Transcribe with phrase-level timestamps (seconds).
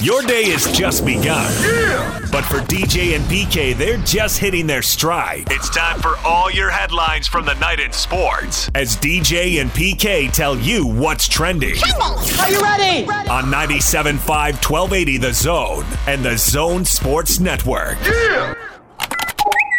[0.00, 1.52] Your day has just begun.
[1.60, 2.20] Yeah!
[2.30, 5.48] But for DJ and PK, they're just hitting their stride.
[5.50, 10.30] It's time for all your headlines from the night in sports as DJ and PK
[10.30, 11.74] tell you what's trending.
[12.00, 13.08] Are you ready?
[13.28, 17.98] On 97.5 1280 The Zone and The Zone Sports Network.
[18.02, 18.54] Yeah!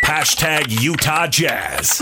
[0.04, 2.02] Hashtag Utah Jazz.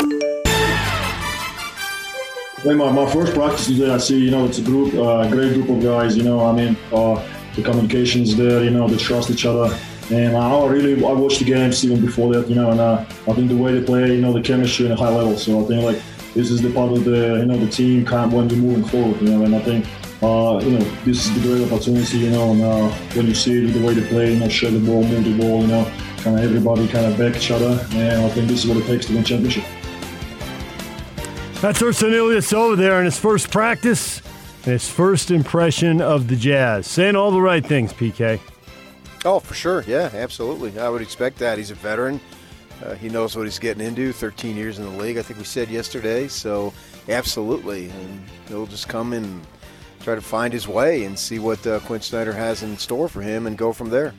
[2.63, 5.54] When my, my first practice today, I see, you know, it's a group, uh, great
[5.54, 7.23] group of guys, you know, I mean, uh,
[7.57, 9.75] the communication is there, you know, they trust each other.
[10.11, 13.33] And I really, I watched the games even before that, you know, and uh, I
[13.33, 15.36] think the way they play, you know, the chemistry at a high level.
[15.37, 16.01] So I think like
[16.33, 18.85] this is the part of the, you know, the team kind of when we're moving
[18.85, 19.85] forward, you know, and I think,
[20.21, 23.65] uh, you know, this is the great opportunity, you know, and uh, when you see
[23.65, 26.37] the way they play, you know, share the ball, move the ball, you know, kind
[26.37, 29.07] of everybody kind of back each other, and I think this is what it takes
[29.07, 29.65] to win championship.
[31.60, 34.21] That's Ersan over there in his first practice
[34.64, 36.88] and his first impression of the Jazz.
[36.88, 38.39] Saying all the right things, PK.
[39.25, 39.83] Oh, for sure.
[39.88, 40.78] Yeah, absolutely.
[40.80, 41.58] I would expect that.
[41.58, 42.19] He's a veteran.
[42.83, 44.14] Uh, he knows what he's getting into.
[44.14, 46.27] 13 years in the league, I think we said yesterday.
[46.27, 46.73] So,
[47.09, 47.89] absolutely.
[47.89, 49.45] And he'll just come and
[50.02, 53.21] try to find his way and see what uh, Quin Snyder has in store for
[53.21, 54.14] him and go from there.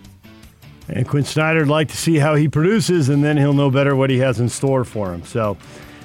[0.89, 3.95] And Quin Snyder would like to see how he produces, and then he'll know better
[3.95, 5.23] what he has in store for him.
[5.25, 5.57] So,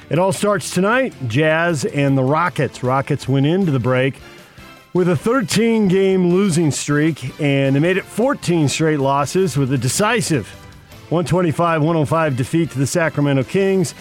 [0.09, 1.14] it all starts tonight.
[1.28, 2.84] Jazz and the Rockets.
[2.84, 4.16] Rockets went into the break
[4.94, 9.78] with a 13 game losing streak, and they made it 14 straight losses with a
[9.78, 10.48] decisive
[11.09, 13.94] 125 105 defeat to the Sacramento Kings.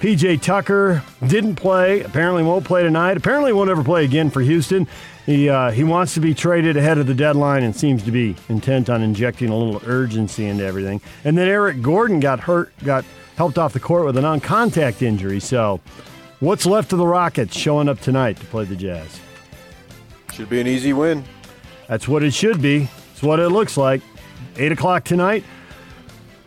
[0.00, 4.86] PJ Tucker didn't play, apparently won't play tonight, apparently won't ever play again for Houston.
[5.26, 8.36] He, uh, he wants to be traded ahead of the deadline and seems to be
[8.48, 11.00] intent on injecting a little urgency into everything.
[11.24, 13.04] And then Eric Gordon got hurt, got
[13.38, 15.38] helped off the court with a non contact injury.
[15.38, 15.80] So,
[16.40, 19.20] what's left of the Rockets showing up tonight to play the Jazz?
[20.34, 21.24] Should be an easy win.
[21.86, 22.88] That's what it should be.
[23.12, 24.02] It's what it looks like.
[24.56, 25.44] 8 o'clock tonight.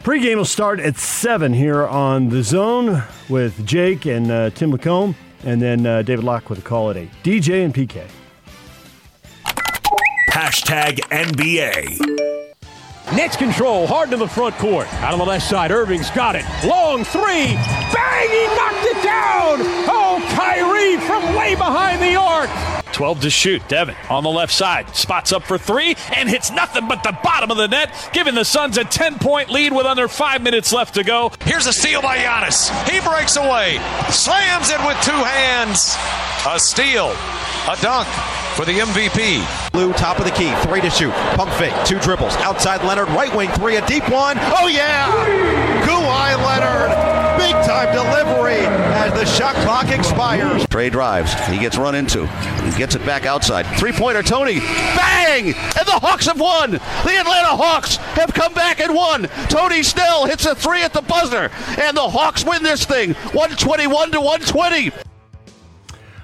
[0.04, 5.16] Pre-game will start at 7 here on The Zone with Jake and uh, Tim Lacombe,
[5.46, 7.10] and then uh, David Locke with a call at 8.
[7.24, 8.06] DJ and PK.
[10.30, 12.41] Hashtag NBA.
[13.16, 14.92] Nets control hard to the front court.
[15.04, 16.46] Out on the left side, Irving's got it.
[16.66, 17.54] Long three.
[17.92, 18.30] Bang!
[18.30, 19.58] He knocked it down.
[19.90, 22.50] Oh, Kyrie from way behind the arc.
[22.94, 23.68] 12 to shoot.
[23.68, 24.96] Devin on the left side.
[24.96, 28.46] Spots up for three and hits nothing but the bottom of the net, giving the
[28.46, 31.34] Suns a 10 point lead with under five minutes left to go.
[31.42, 32.70] Here's a steal by Giannis.
[32.90, 33.80] He breaks away,
[34.10, 35.96] slams it with two hands.
[36.48, 37.08] A steal,
[37.68, 38.08] a dunk
[38.56, 39.72] for the MVP.
[39.72, 41.12] Blue, top of the key, three to shoot.
[41.36, 42.36] Pump fake, two dribbles.
[42.38, 44.38] Outside Leonard, right wing three, a deep one.
[44.40, 45.08] Oh, yeah!
[45.86, 46.92] Kawhi Leonard,
[47.40, 50.66] big time delivery as the shot clock expires.
[50.68, 51.34] Trey drives.
[51.48, 52.28] He gets run into.
[52.28, 53.66] He gets it back outside.
[53.78, 54.60] Three pointer, Tony.
[54.60, 55.48] Bang!
[55.48, 56.72] And the Hawks have won.
[56.72, 56.80] The
[57.20, 59.28] Atlanta Hawks have come back and won.
[59.50, 61.50] Tony Snell hits a three at the buzzer.
[61.80, 64.92] And the Hawks win this thing 121 to 120.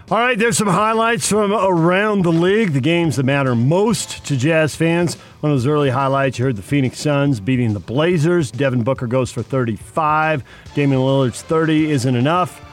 [0.10, 4.38] All right, there's some highlights from around the league, the games that matter most to
[4.38, 5.16] Jazz fans.
[5.42, 8.50] One of those early highlights, you heard the Phoenix Suns beating the Blazers.
[8.50, 10.46] Devin Booker goes for 35.
[10.74, 12.64] Damian Lillard's 30 isn't enough.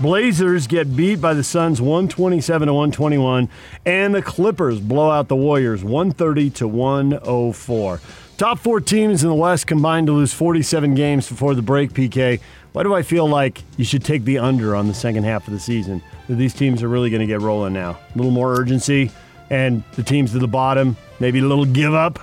[0.00, 3.48] Blazers get beat by the Suns 127 to 121,
[3.84, 8.00] and the Clippers blow out the Warriors 130 to 104.
[8.36, 12.40] Top four teams in the West combined to lose 47 games before the break, PK.
[12.70, 15.54] Why do I feel like you should take the under on the second half of
[15.54, 16.00] the season?
[16.28, 17.90] That these teams are really going to get rolling now.
[17.90, 19.10] A little more urgency,
[19.50, 22.18] and the teams to the bottom, maybe a little give up.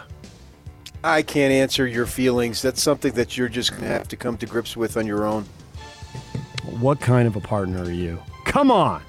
[1.03, 2.61] I can't answer your feelings.
[2.61, 5.25] That's something that you're just going to have to come to grips with on your
[5.25, 5.45] own.
[6.79, 8.19] What kind of a partner are you?
[8.45, 9.01] Come on.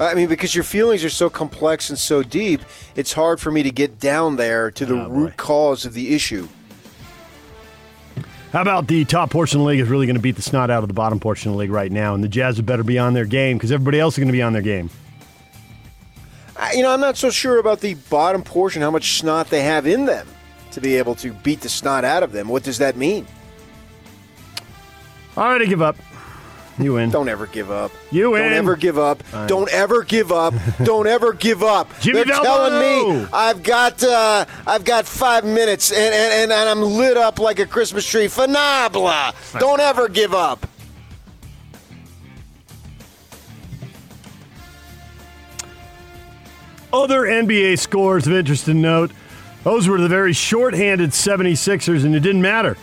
[0.00, 2.60] I mean, because your feelings are so complex and so deep,
[2.96, 6.14] it's hard for me to get down there to the Oh, root cause of the
[6.14, 6.48] issue.
[8.54, 10.70] How about the top portion of the league is really going to beat the snot
[10.70, 12.84] out of the bottom portion of the league right now, and the Jazz would better
[12.84, 14.90] be on their game because everybody else is going to be on their game.
[16.72, 19.88] You know, I'm not so sure about the bottom portion, how much snot they have
[19.88, 20.28] in them
[20.70, 22.46] to be able to beat the snot out of them.
[22.46, 23.26] What does that mean?
[25.36, 25.96] All right, I give up.
[26.78, 27.10] You win.
[27.10, 27.92] Don't ever give up.
[28.10, 28.42] You win.
[28.42, 29.22] Don't ever give up.
[29.46, 30.54] Don't ever give up.
[30.82, 31.88] Don't ever give up.
[32.00, 36.82] Jimmy They're telling me I've got uh, I've got five minutes and, and, and, I'm
[36.82, 38.26] lit up like a Christmas tree.
[38.26, 39.32] Phenomenal.
[39.58, 40.66] Don't ever give up.
[46.92, 49.10] Other NBA scores of interest to note
[49.64, 52.76] those were the very short-handed 76ers, and it didn't matter.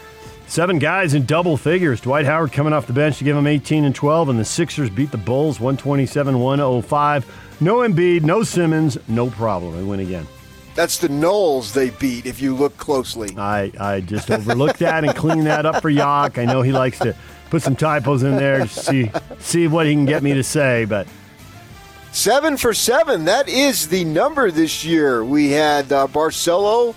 [0.51, 2.01] Seven guys in double figures.
[2.01, 4.89] Dwight Howard coming off the bench to give them 18 and 12, and the Sixers
[4.89, 7.57] beat the Bulls 127 105.
[7.61, 9.77] No Embiid, no Simmons, no problem.
[9.77, 10.27] They win again.
[10.75, 12.25] That's the Knowles they beat.
[12.25, 16.37] If you look closely, I I just overlooked that and cleaned that up for Yock.
[16.37, 17.15] I know he likes to
[17.49, 19.09] put some typos in there to see
[19.39, 21.07] see what he can get me to say, but.
[22.11, 23.23] Seven for seven.
[23.23, 25.23] That is the number this year.
[25.23, 26.93] We had uh, Barcelo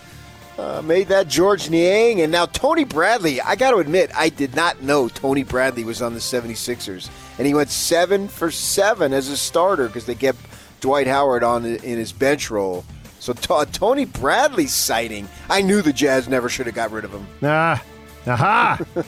[0.59, 3.41] uh, made that Georges Niang, and now Tony Bradley.
[3.41, 7.09] I got to admit, I did not know Tony Bradley was on the 76ers.
[7.39, 10.39] And he went seven for seven as a starter because they kept
[10.81, 12.85] Dwight Howard on in his bench role.
[13.19, 15.29] So t- Tony Bradley sighting.
[15.49, 17.27] I knew the Jazz never should have got rid of him.
[17.43, 17.83] Ah,
[18.27, 18.81] aha.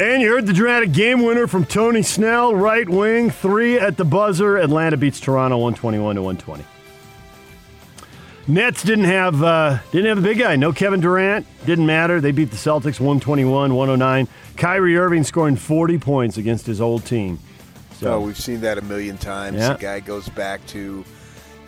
[0.00, 4.04] And you heard the dramatic game winner from Tony Snell, right wing, three at the
[4.04, 4.56] buzzer.
[4.56, 6.64] Atlanta beats Toronto 121 to 120.
[8.48, 10.56] Nets didn't have uh, didn't have the big guy.
[10.56, 11.46] No Kevin Durant.
[11.64, 12.20] Didn't matter.
[12.20, 14.28] They beat the Celtics 121 109.
[14.56, 17.38] Kyrie Irving scoring 40 points against his old team.
[17.94, 19.58] So oh, we've seen that a million times.
[19.58, 19.74] Yeah.
[19.74, 21.04] The guy goes back to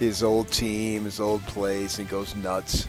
[0.00, 2.88] his old team, his old place, and goes nuts.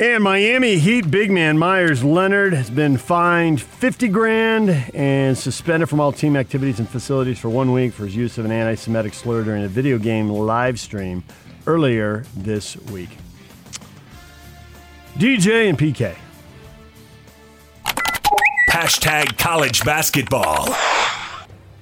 [0.00, 6.00] And Miami Heat big man Meyers Leonard has been fined 50 grand and suspended from
[6.00, 9.12] all team activities and facilities for one week for his use of an anti Semitic
[9.12, 11.22] slur during a video game live stream
[11.66, 13.10] earlier this week.
[15.18, 16.16] DJ and PK.
[18.70, 20.74] Hashtag college basketball.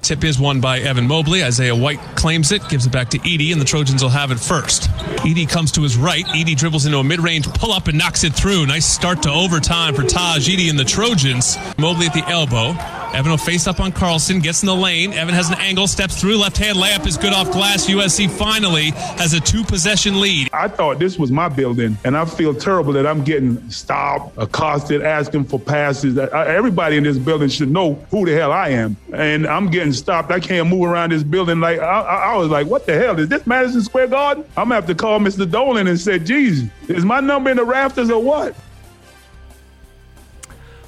[0.08, 1.44] Tip is won by Evan Mobley.
[1.44, 4.40] Isaiah White claims it, gives it back to Eaddy, and the Trojans will have it
[4.40, 4.84] first.
[5.18, 6.24] Eaddy comes to his right.
[6.28, 8.64] Eaddy dribbles into a mid range pull up and knocks it through.
[8.64, 11.58] Nice start to overtime for Tahj Eaddy and the Trojans.
[11.76, 12.97] Mobley at the elbow.
[13.14, 15.12] Evan will face up on Carlson, gets in the lane.
[15.12, 16.36] Evan has an angle, steps through.
[16.36, 17.86] Left hand layup is good off glass.
[17.86, 20.48] USC finally has a two possession lead.
[20.52, 25.02] I thought this was my building, and I feel terrible that I'm getting stopped, accosted,
[25.02, 26.18] asking for passes.
[26.18, 28.96] Everybody in this building should know who the hell I am.
[29.12, 30.30] And I'm getting stopped.
[30.30, 31.60] I can't move around this building.
[31.60, 33.18] Like I, I was like, what the hell?
[33.18, 34.44] Is this Madison Square Garden?
[34.56, 35.50] I'm gonna have to call Mr.
[35.50, 38.54] Dolan and say, geez, is my number in the rafters or what?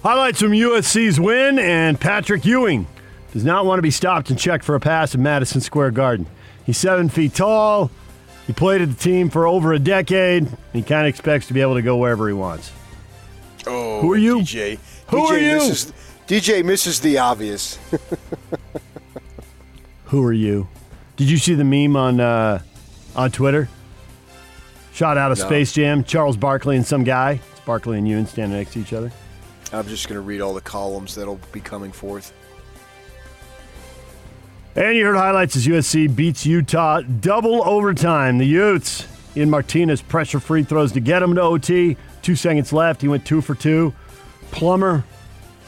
[0.03, 2.87] Highlights from USC's win, and Patrick Ewing
[3.33, 6.27] does not want to be stopped and checked for a pass at Madison Square Garden.
[6.65, 7.91] He's seven feet tall.
[8.47, 10.49] He played at the team for over a decade.
[10.73, 12.73] he kind of expects to be able to go wherever he wants.
[13.67, 14.79] Oh, who are you, DJ?
[15.09, 15.55] Who DJ are you?
[15.57, 15.93] Misses,
[16.27, 17.79] DJ misses the obvious.
[20.07, 20.67] who are you?
[21.17, 22.63] Did you see the meme on uh,
[23.15, 23.69] on Twitter?
[24.95, 25.45] Shot out of no.
[25.45, 27.41] Space Jam, Charles Barkley and some guy.
[27.51, 29.13] It's Barkley and Ewing standing next to each other.
[29.73, 32.33] I'm just going to read all the columns that'll be coming forth.
[34.77, 38.39] And you heard highlights as USC beats Utah double overtime.
[38.39, 41.97] The Utes, in Martinez pressure free throws to get him to OT.
[42.23, 43.03] Two seconds left.
[43.03, 43.95] He went two for two.
[44.51, 45.05] Plummer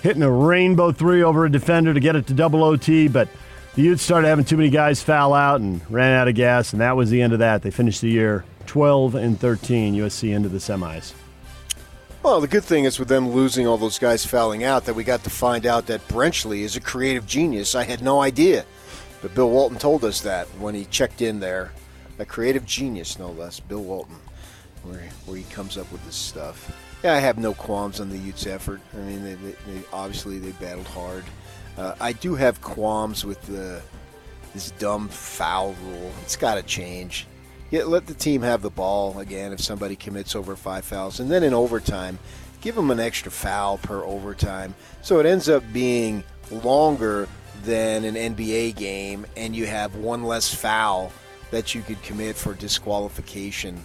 [0.02, 3.28] hitting a rainbow three over a defender to get it to double OT, but
[3.74, 6.80] the Utes started having too many guys foul out and ran out of gas, and
[6.80, 7.62] that was the end of that.
[7.62, 9.94] They finished the year 12 and 13.
[9.94, 11.14] USC into the semis.
[12.22, 15.02] Well, the good thing is with them losing all those guys fouling out that we
[15.02, 17.74] got to find out that Brenchley is a creative genius.
[17.74, 18.64] I had no idea.
[19.20, 21.72] But Bill Walton told us that when he checked in there.
[22.20, 24.18] A creative genius, no less, Bill Walton,
[24.84, 26.72] where, where he comes up with this stuff.
[27.02, 28.80] Yeah, I have no qualms on the Utes' effort.
[28.94, 31.24] I mean, they, they, they obviously they battled hard.
[31.76, 33.82] Uh, I do have qualms with the
[34.54, 36.12] this dumb foul rule.
[36.22, 37.26] It's got to change.
[37.72, 41.30] Yeah, let the team have the ball again if somebody commits over five fouls, and
[41.30, 42.18] then in overtime,
[42.60, 44.74] give them an extra foul per overtime.
[45.00, 47.30] So it ends up being longer
[47.64, 51.12] than an NBA game, and you have one less foul
[51.50, 53.82] that you could commit for disqualification.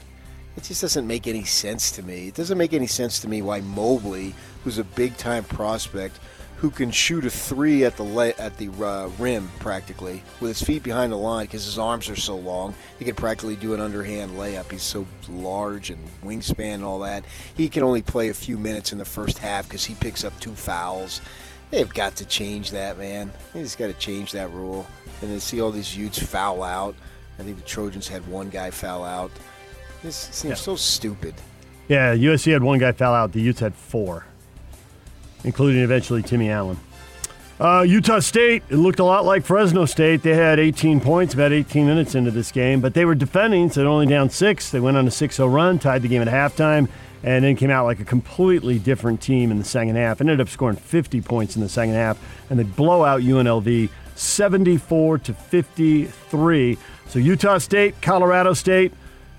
[0.57, 2.27] It just doesn't make any sense to me.
[2.27, 6.19] It doesn't make any sense to me why Mobley, who's a big time prospect,
[6.57, 10.61] who can shoot a three at the le- at the uh, rim practically with his
[10.61, 12.73] feet behind the line because his arms are so long.
[12.97, 14.71] He can practically do an underhand layup.
[14.71, 17.23] He's so large and wingspan and all that.
[17.55, 20.37] He can only play a few minutes in the first half because he picks up
[20.39, 21.21] two fouls.
[21.69, 23.31] They've got to change that, man.
[23.53, 24.87] They just got to change that rule.
[25.21, 26.95] And then see all these Utes foul out.
[27.39, 29.31] I think the Trojans had one guy foul out.
[30.03, 30.55] This seems yeah.
[30.55, 31.33] so stupid.
[31.87, 33.31] Yeah, USC had one guy foul out.
[33.31, 34.26] The Utes had four
[35.43, 36.77] including eventually Timmy Allen.
[37.59, 40.21] Uh, Utah State, it looked a lot like Fresno State.
[40.21, 43.85] They had 18 points about 18 minutes into this game, but they were defending, so
[43.87, 44.69] only down six.
[44.69, 46.87] They went on a 6 0 run, tied the game at halftime,
[47.23, 50.21] and then came out like a completely different team in the second half.
[50.21, 52.19] Ended up scoring 50 points in the second half,
[52.51, 56.77] and they blow out UNLV 74 to 53.
[57.07, 58.93] So Utah State, Colorado State,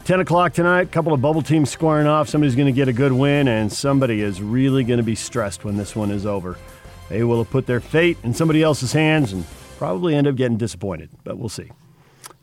[0.09, 2.31] 10 o'clock tonight, a couple of bubble teams squaring off.
[2.31, 5.67] Somebody's going to get a good win, and somebody is really going to be stressed
[5.67, 6.57] when this one is over.
[7.11, 9.45] They will have put their fate in somebody else's hands, and
[9.77, 11.71] probably end up getting disappointed, but we'll see.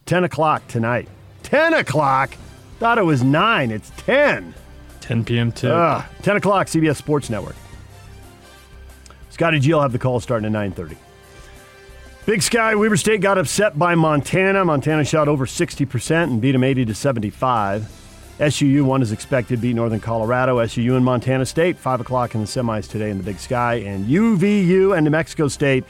[0.06, 1.10] 10 o'clock tonight.
[1.42, 2.36] 10 o'clock?
[2.78, 3.72] Thought it was 9.
[3.72, 4.54] It's 10.
[5.02, 5.52] 10 p.m.
[5.52, 5.72] tip.
[5.72, 7.56] Uh, 10 o'clock, CBS Sports Network.
[9.32, 10.98] Scotty G will have the call starting at 9.30.
[12.26, 14.66] Big Sky, Weber State got upset by Montana.
[14.66, 17.88] Montana shot over 60% and beat them 80 to 75.
[18.40, 20.58] SUU won as expected, to beat Northern Colorado.
[20.58, 23.76] SUU and Montana State, 5 o'clock in the semis today in the Big Sky.
[23.76, 25.84] And UVU and New Mexico State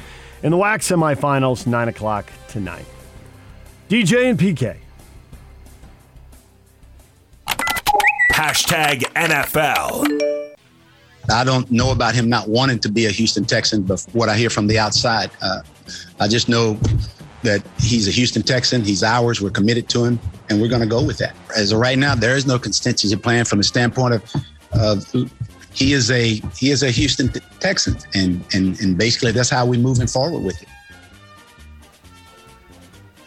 [0.43, 2.85] in the WAC semifinals, 9 o'clock tonight.
[3.87, 4.75] DJ and PK.
[8.33, 10.35] Hashtag NFL.
[11.31, 14.35] I don't know about him not wanting to be a Houston Texan, but what I
[14.35, 15.61] hear from the outside, uh,
[16.19, 16.77] I just know
[17.43, 18.83] that he's a Houston Texan.
[18.83, 19.41] He's ours.
[19.41, 21.35] We're committed to him, and we're going to go with that.
[21.55, 24.35] As of right now, there is no contingency plan from the standpoint of,
[24.73, 25.31] of
[25.73, 29.79] he is a he is a Houston Texan, and and and basically that's how we're
[29.79, 30.67] moving forward with it.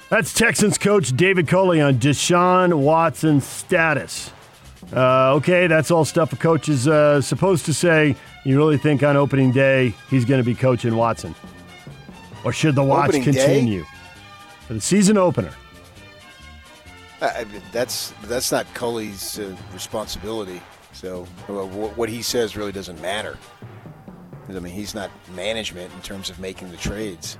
[0.08, 4.32] That's Texans coach David Culley on Deshaun Watson's status.
[4.94, 8.16] Uh, okay, that's all stuff a coach is uh, supposed to say.
[8.44, 11.34] You really think on opening day he's going to be coaching Watson?
[12.44, 13.84] Or should the watch Opening continue?
[14.66, 15.52] For the season opener.
[17.20, 20.60] I, mean, that's that's not Culley's uh, responsibility.
[20.92, 23.38] So what he says really doesn't matter.
[24.48, 27.36] I mean, he's not management in terms of making the trades.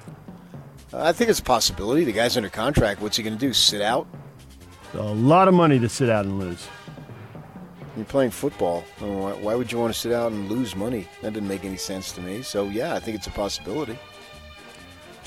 [0.92, 2.04] Uh, I think it's a possibility.
[2.04, 3.00] The guy's under contract.
[3.00, 3.52] What's he going to do?
[3.52, 4.06] Sit out?
[4.94, 6.66] A lot of money to sit out and lose.
[7.96, 8.84] You're playing football.
[9.00, 11.08] I mean, why, why would you want to sit out and lose money?
[11.22, 12.42] That didn't make any sense to me.
[12.42, 13.98] So yeah, I think it's a possibility.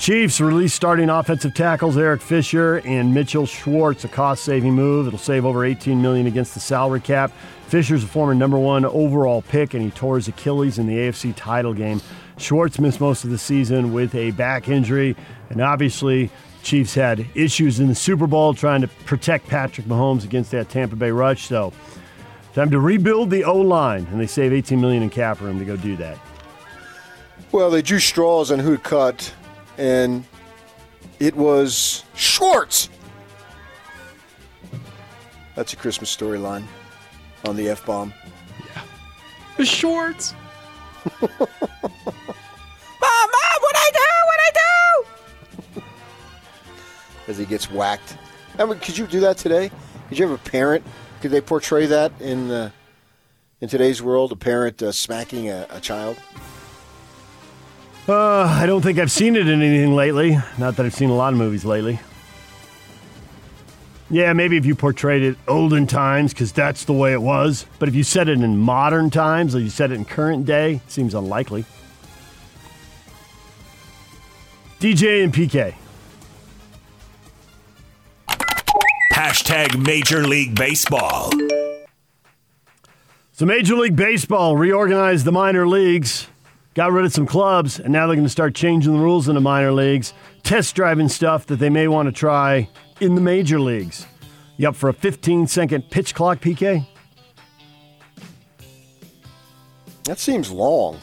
[0.02, 5.06] Chiefs release starting offensive tackles Eric Fisher and Mitchell Schwartz, a cost-saving move.
[5.06, 7.30] It'll save over 18 million against the salary cap.
[7.68, 11.32] Fisher's a former number one overall pick, and he tore his Achilles in the AFC
[11.36, 12.00] title game.
[12.36, 15.14] Schwartz missed most of the season with a back injury,
[15.50, 16.30] and obviously,
[16.64, 20.96] Chiefs had issues in the Super Bowl trying to protect Patrick Mahomes against that Tampa
[20.96, 21.46] Bay rush.
[21.46, 21.72] So,
[22.54, 25.64] time to rebuild the O line, and they save 18 million in cap room to
[25.64, 26.18] go do that.
[27.52, 29.32] Well, they drew straws on who to cut,
[29.78, 30.24] and
[31.18, 32.88] it was Schwartz.
[35.54, 36.64] That's a Christmas storyline
[37.46, 38.12] on the F bomb.
[38.74, 38.82] Yeah,
[39.56, 40.34] the shorts.
[41.20, 41.48] Mom, Mom,
[43.00, 44.08] what I do?
[44.26, 44.50] What I
[45.74, 45.82] do?
[47.28, 48.16] As he gets whacked.
[48.58, 49.70] I mean, could you do that today?
[50.08, 50.84] Did you have a parent?
[51.20, 52.70] Could they portray that in uh,
[53.60, 54.32] in today's world?
[54.32, 56.16] A parent uh, smacking a, a child?
[58.08, 60.36] Uh, I don't think I've seen it in anything lately.
[60.58, 62.00] Not that I've seen a lot of movies lately.
[64.10, 67.64] Yeah, maybe if you portrayed it olden times, because that's the way it was.
[67.78, 70.74] But if you said it in modern times, or you said it in current day,
[70.74, 71.64] it seems unlikely.
[74.80, 75.74] DJ and PK.
[79.12, 81.30] Hashtag Major League Baseball.
[83.32, 86.26] So Major League Baseball reorganized the minor leagues,
[86.74, 89.34] got rid of some clubs, and now they're going to start changing the rules in
[89.34, 92.68] the minor leagues, test driving stuff that they may want to try
[93.00, 94.06] in the major leagues.
[94.56, 96.86] You up for a 15 second pitch clock, PK?
[100.04, 100.98] That seems long.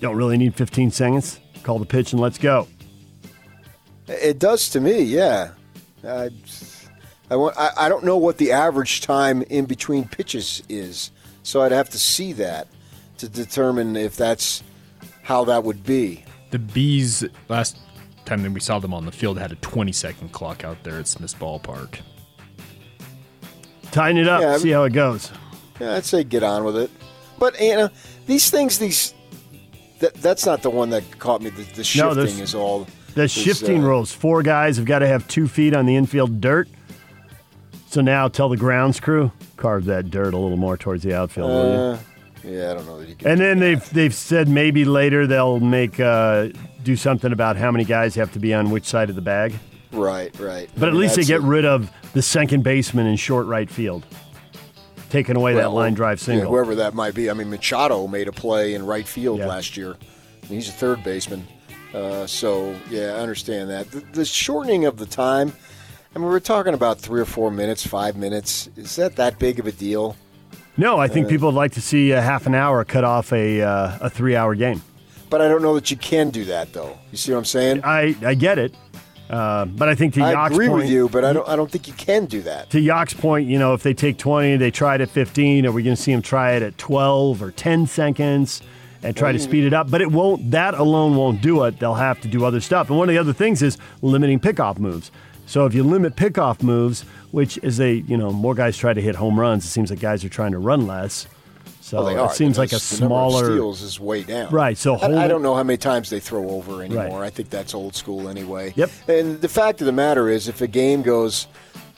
[0.00, 1.40] Don't really need 15 seconds.
[1.62, 2.66] Call the pitch and let's go.
[4.08, 5.52] It does to me, yeah.
[6.02, 6.30] I,
[7.30, 11.10] I, want, I, I don't know what the average time in between pitches is,
[11.42, 12.66] so I'd have to see that
[13.20, 14.62] to determine if that's
[15.22, 16.24] how that would be.
[16.50, 17.78] The bees last
[18.24, 20.98] time that we saw them on the field had a 20 second clock out there
[20.98, 22.00] at Smith's Ballpark.
[23.92, 25.30] Tighten it up, Yeah, see how it goes.
[25.80, 26.90] Yeah, I'd say get on with it.
[27.38, 27.88] But you know,
[28.26, 29.14] these things, these
[30.00, 31.50] that, that's not the one that caught me.
[31.50, 32.86] The, the shifting there's- is all.
[33.14, 34.12] The is, shifting uh, rules.
[34.12, 36.68] Four guys have got to have two feet on the infield dirt.
[37.88, 41.50] So now tell the grounds crew, carve that dirt a little more towards the outfield,
[41.50, 41.78] will you?
[41.78, 41.98] Uh,
[42.44, 43.28] yeah, I don't know that you can.
[43.28, 46.48] And then they've they've said maybe later they'll make uh,
[46.82, 49.54] do something about how many guys have to be on which side of the bag.
[49.92, 50.70] Right, right.
[50.76, 54.06] But I at least they get rid of the second baseman in short right field,
[55.08, 56.50] taking away that line drive yeah, single.
[56.50, 57.30] whoever that might be.
[57.30, 59.96] I mean, Machado made a play in right field last year.
[60.46, 61.46] He's a third baseman.
[61.94, 63.90] Uh, so, yeah, I understand that.
[63.90, 65.52] The, the shortening of the time,
[66.14, 68.68] I mean, we're talking about three or four minutes, five minutes.
[68.76, 70.16] Is that that big of a deal?
[70.80, 73.60] No, I think people would like to see a half an hour cut off a
[73.60, 74.82] uh, a three hour game.
[75.28, 76.98] But I don't know that you can do that, though.
[77.12, 77.82] You see what I'm saying?
[77.84, 78.74] I I get it,
[79.28, 81.46] uh, but I think to I Yock's agree point, with you, but I don't.
[81.46, 82.70] I don't think you can do that.
[82.70, 85.72] to Yock's point, you know, if they take 20, they try it at 15, are
[85.72, 88.62] we going to see them try it at 12 or 10 seconds?
[89.02, 89.90] and try to speed it up.
[89.90, 90.50] But it won't.
[90.50, 91.78] That alone won't do it.
[91.78, 92.90] They'll have to do other stuff.
[92.90, 95.10] And one of the other things is limiting pickoff moves.
[95.46, 99.00] So if you limit pickoff moves, which is a you know more guys try to
[99.00, 101.26] hit home runs, it seems like guys are trying to run less.
[101.80, 104.52] So Well, it seems like a because the of smaller steals is way down.
[104.52, 107.24] Right, so I- hold I, it- don't know how many times they throw over anymore.
[107.24, 108.72] I think that's old school anyway.
[108.76, 108.90] Yep.
[109.08, 111.48] And the fact of the matter is, if a game goes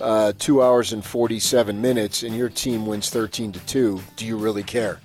[0.01, 4.37] uh, two hours and forty-seven minutes and your team wins thirteen to two, do you
[4.39, 4.99] really care?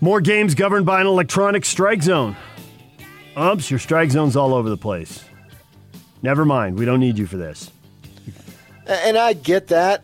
[0.00, 2.36] More games governed by an electronic strike zone.
[3.36, 5.24] Umps, your strike zone's all over the place.
[6.22, 7.70] Never mind, we don't need you for this.
[8.86, 10.02] And I get that,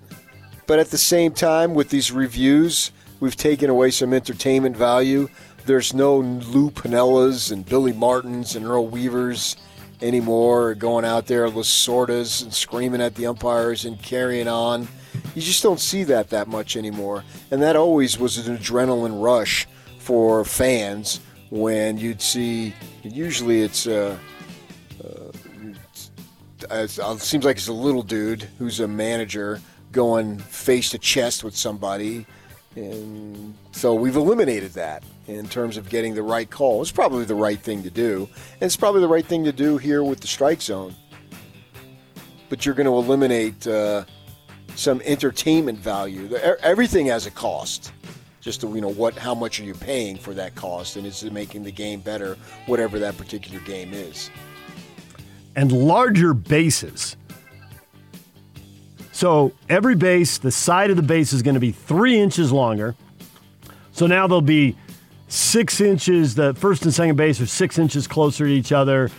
[0.67, 5.29] but at the same time, with these reviews, we've taken away some entertainment value.
[5.67, 9.57] There's no Lou Piniellas and Billy Martins and Earl Weavers
[10.01, 14.89] anymore going out there, Lasordas, and screaming at the umpires and carrying on.
[15.35, 17.25] You just don't see that that much anymore.
[17.51, 19.67] And that always was an adrenaline rush
[19.99, 21.21] for fans
[21.51, 23.87] when you'd see, usually it's.
[23.87, 24.17] Uh,
[26.71, 29.61] it seems like it's a little dude who's a manager
[29.93, 32.27] going face to chest with somebody.
[32.77, 36.83] And so we've eliminated that in terms of getting the right call.
[36.83, 38.29] It's probably the right thing to do.
[38.55, 40.95] And it's probably the right thing to do here with the strike zone.
[42.49, 44.05] But you're going to eliminate uh,
[44.75, 46.35] some entertainment value.
[46.63, 47.93] Everything has a cost.
[48.41, 51.23] Just to, you know what, how much are you paying for that cost, and is
[51.23, 54.31] it making the game better, whatever that particular game is.
[55.57, 57.17] And larger bases.
[59.13, 62.95] So every base, the side of the base is going to be three inches longer.
[63.93, 64.77] So now they'll be
[65.29, 69.11] six inches, the first and second base are six inches closer to each other.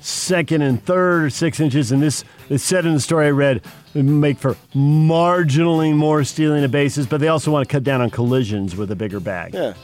[0.00, 1.90] Second and third are six inches.
[1.90, 3.62] And this, is said in the story I read,
[3.94, 8.10] make for marginally more stealing of bases, but they also want to cut down on
[8.10, 9.54] collisions with a bigger bag.
[9.54, 9.74] Yeah.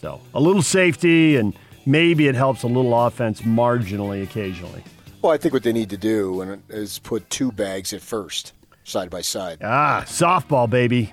[0.00, 4.82] So a little safety, and maybe it helps a little offense marginally occasionally.
[5.22, 8.52] Well, I think what they need to do is put two bags at first,
[8.84, 11.12] side by side, Ah, softball, baby.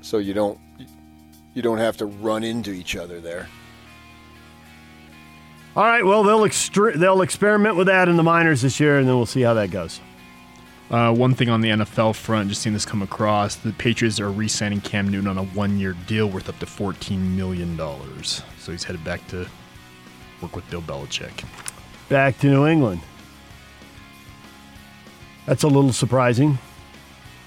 [0.00, 0.58] so you don't
[1.54, 3.48] you don't have to run into each other there.
[5.74, 9.06] All right, well, they'll extre- they'll experiment with that in the minors this year, and
[9.08, 10.00] then we'll see how that goes.
[10.90, 14.30] Uh, one thing on the NFL front, just seeing this come across, the Patriots are
[14.30, 18.42] re-signing Cam Newton on a one-year deal worth up to fourteen million dollars.
[18.58, 19.46] So he's headed back to
[20.42, 21.44] work with Bill Belichick.
[22.08, 23.00] Back to New England.
[25.46, 26.58] That's a little surprising.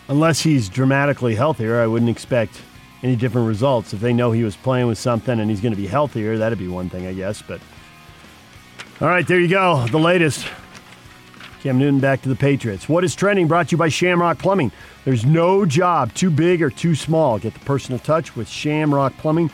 [0.08, 2.62] Unless he's dramatically healthier, I wouldn't expect
[3.04, 3.94] any different results.
[3.94, 6.58] If they know he was playing with something and he's going to be healthier, that'd
[6.58, 7.42] be one thing, I guess.
[7.42, 7.62] But
[9.02, 9.86] all right, there you go.
[9.88, 10.46] The latest.
[11.62, 12.88] Cam Newton back to the Patriots.
[12.88, 13.48] What is trending?
[13.48, 14.72] Brought to you by Shamrock Plumbing.
[15.04, 17.38] There's no job too big or too small.
[17.38, 19.52] Get the personal touch with Shamrock Plumbing.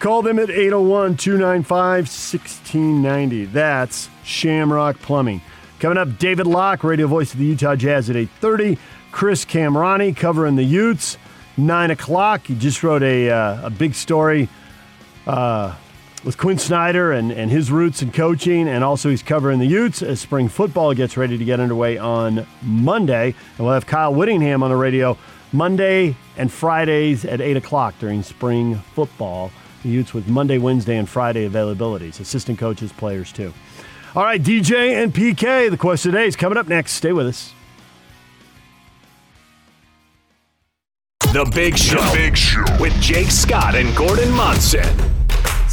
[0.00, 3.44] Call them at 801 295 1690.
[3.46, 5.40] That's Shamrock Plumbing.
[5.84, 8.80] Coming up, David Locke, radio voice of the Utah Jazz at 830.
[9.12, 11.18] Chris Kamrani covering the Utes.
[11.58, 12.46] 9 o'clock.
[12.46, 14.48] He just wrote a, uh, a big story
[15.26, 15.74] uh,
[16.24, 20.00] with Quin Snyder and, and his roots in coaching, and also he's covering the Utes
[20.00, 23.34] as spring football gets ready to get underway on Monday.
[23.58, 25.18] And we'll have Kyle Whittingham on the radio
[25.52, 29.50] Monday and Fridays at 8 o'clock during spring football.
[29.82, 32.20] The Utes with Monday, Wednesday, and Friday availabilities.
[32.20, 33.52] Assistant coaches, players too.
[34.16, 36.92] All right, DJ and PK, the question today is coming up next.
[36.92, 37.52] Stay with us.
[41.32, 41.96] The Big Show.
[41.96, 42.64] The Big Show.
[42.78, 45.13] With Jake Scott and Gordon Monson.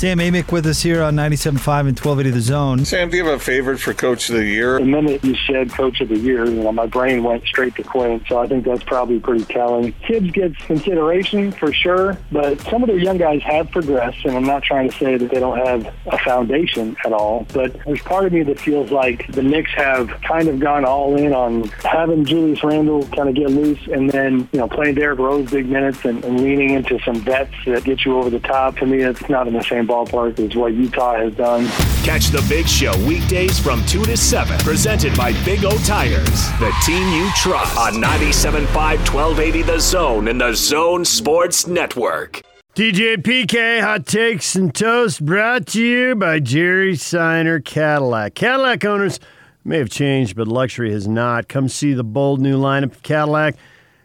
[0.01, 2.85] Sam Amick with us here on 97.5 and 1280 The Zone.
[2.85, 4.79] Sam, do you have a favorite for Coach of the Year?
[4.79, 7.83] The minute you said Coach of the Year, you know, my brain went straight to
[7.83, 8.19] Quinn.
[8.27, 9.93] So I think that's probably pretty telling.
[10.07, 14.43] Kids get consideration for sure, but some of the young guys have progressed, and I'm
[14.43, 17.45] not trying to say that they don't have a foundation at all.
[17.53, 21.15] But there's part of me that feels like the Knicks have kind of gone all
[21.15, 25.19] in on having Julius Randle kind of get loose, and then you know playing Derrick
[25.19, 28.77] Rose big minutes and, and leaning into some vets that get you over the top.
[28.77, 31.67] To me, it's not in the same ballpark as what Utah has done.
[32.03, 34.57] Catch the Big Show weekdays from 2 to 7.
[34.59, 36.49] Presented by Big O Tires.
[36.59, 37.77] The team you trust.
[37.77, 42.41] On 97.5 1280 The Zone and The Zone Sports Network.
[42.73, 48.33] DJ PK Hot Takes and Toast brought to you by Jerry Seiner Cadillac.
[48.33, 49.19] Cadillac owners
[49.65, 51.49] may have changed, but luxury has not.
[51.49, 53.55] Come see the bold new lineup of Cadillac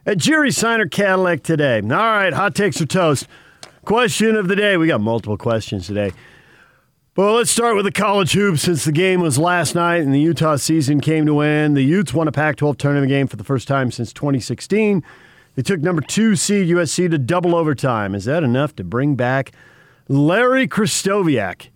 [0.05, 1.81] at Jerry Seiner Cadillac today.
[1.81, 3.29] All right, Hot Takes or Toast.
[3.87, 4.77] Question of the day.
[4.77, 6.11] We got multiple questions today.
[7.15, 10.19] Well, let's start with the college hoops since the game was last night and the
[10.19, 11.77] Utah season came to end.
[11.77, 15.05] The Utes won a Pac 12 tournament game for the first time since 2016.
[15.55, 18.17] They took number two seed USC to double overtime.
[18.17, 19.53] Is that enough to bring back
[20.09, 21.69] Larry Krystkowiak.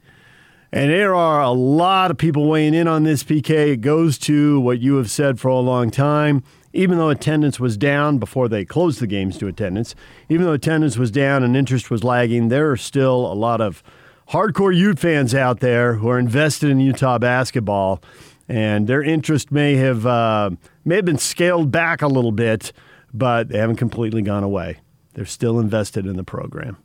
[0.72, 3.74] And there are a lot of people weighing in on this, PK.
[3.74, 6.42] It goes to what you have said for a long time.
[6.72, 9.94] Even though attendance was down before they closed the games to attendance,
[10.28, 13.82] even though attendance was down and interest was lagging, there are still a lot of
[14.28, 18.00] hardcore Ute fans out there who are invested in Utah basketball,
[18.48, 20.50] and their interest may have uh,
[20.84, 22.72] may have been scaled back a little bit,
[23.12, 24.78] but they haven't completely gone away.
[25.14, 26.76] They're still invested in the program.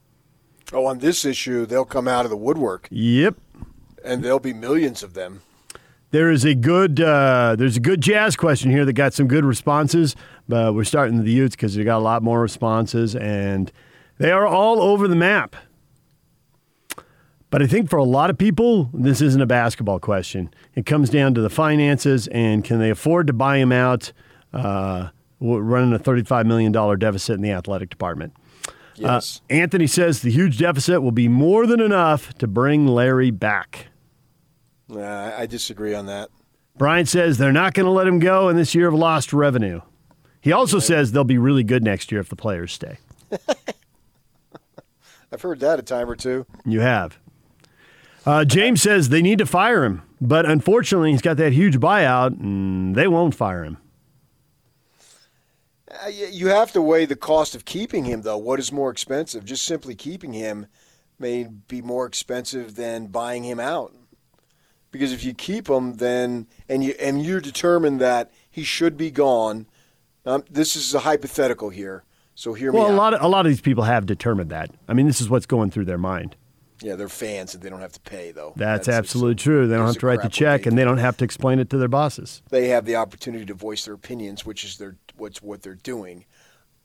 [0.73, 2.87] Oh, on this issue, they'll come out of the woodwork.
[2.89, 3.35] Yep.
[4.03, 5.41] And there'll be millions of them.
[6.15, 9.43] There is a good uh, there's a good jazz question here that got some good
[9.43, 10.15] responses,
[10.47, 13.69] but we're starting the Utes because they got a lot more responses, and
[14.17, 15.57] they are all over the map.
[17.49, 20.53] But I think for a lot of people, this isn't a basketball question.
[20.73, 24.13] It comes down to the finances and can they afford to buy him out,
[24.53, 25.09] uh,
[25.41, 28.31] running a $35 million deficit in the athletic department.
[28.95, 29.41] Yes.
[29.49, 33.87] Uh, Anthony says the huge deficit will be more than enough to bring Larry back.
[34.89, 36.29] Uh, I disagree on that.
[36.77, 39.81] Brian says they're not going to let him go in this year of lost revenue.
[40.41, 42.97] He also says they'll be really good next year if the players stay.
[45.31, 46.45] I've heard that a time or two.
[46.65, 47.17] You have.
[48.25, 52.39] Uh, James says they need to fire him, but unfortunately, he's got that huge buyout,
[52.39, 53.77] and they won't fire him.
[55.89, 58.37] Uh, you have to weigh the cost of keeping him, though.
[58.37, 59.45] What is more expensive?
[59.45, 60.67] Just simply keeping him
[61.19, 63.93] may be more expensive than buying him out.
[64.95, 69.11] Because if you keep him, then and you and you're determined that he should be
[69.11, 69.67] gone.
[70.25, 72.89] Um, this is a hypothetical here, so hear well, me.
[72.91, 72.97] a out.
[72.97, 74.71] lot of a lot of these people have determined that.
[74.87, 76.37] I mean, this is what's going through their mind.
[76.81, 78.53] Yeah, they're fans and they don't have to pay though.
[78.55, 79.67] That's, absolutely true.
[79.67, 81.77] They don't have to write the check, and they don't have to explain it to
[81.77, 82.41] their bosses.
[82.49, 86.23] They have the opportunity to voice their opinions, which is their what's what they're doing.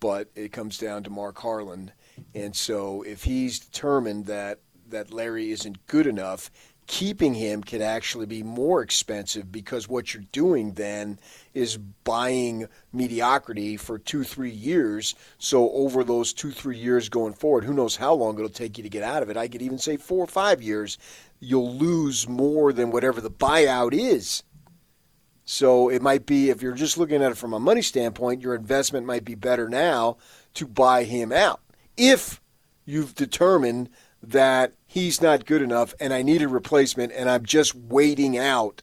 [0.00, 1.92] But it comes down to Mark Harlan,
[2.34, 6.50] and so if he's determined that that Larry isn't good enough,
[6.90, 11.20] keeping him can actually be more expensive because what you're doing then
[11.54, 15.14] is buying mediocrity for two, three years.
[15.38, 18.82] So over those two, three years going forward, who knows how long it'll take you
[18.82, 19.36] to get out of it?
[19.36, 20.98] I could even say four or five years.
[21.38, 24.42] You'll lose more than whatever the buyout is.
[25.44, 28.56] So it might be, if you're just looking at it from a money standpoint, your
[28.56, 30.16] investment might be better now
[30.54, 31.60] to buy him out.
[31.96, 32.40] If
[32.84, 33.90] you've determined
[34.24, 38.82] that he's not good enough and I need a replacement and I'm just waiting out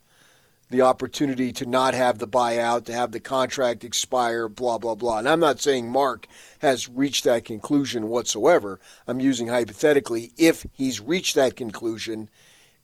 [0.70, 5.18] the opportunity to not have the buyout, to have the contract expire, blah, blah, blah.
[5.18, 6.26] And I'm not saying Mark
[6.60, 8.80] has reached that conclusion whatsoever.
[9.06, 12.30] I'm using hypothetically, if he's reached that conclusion,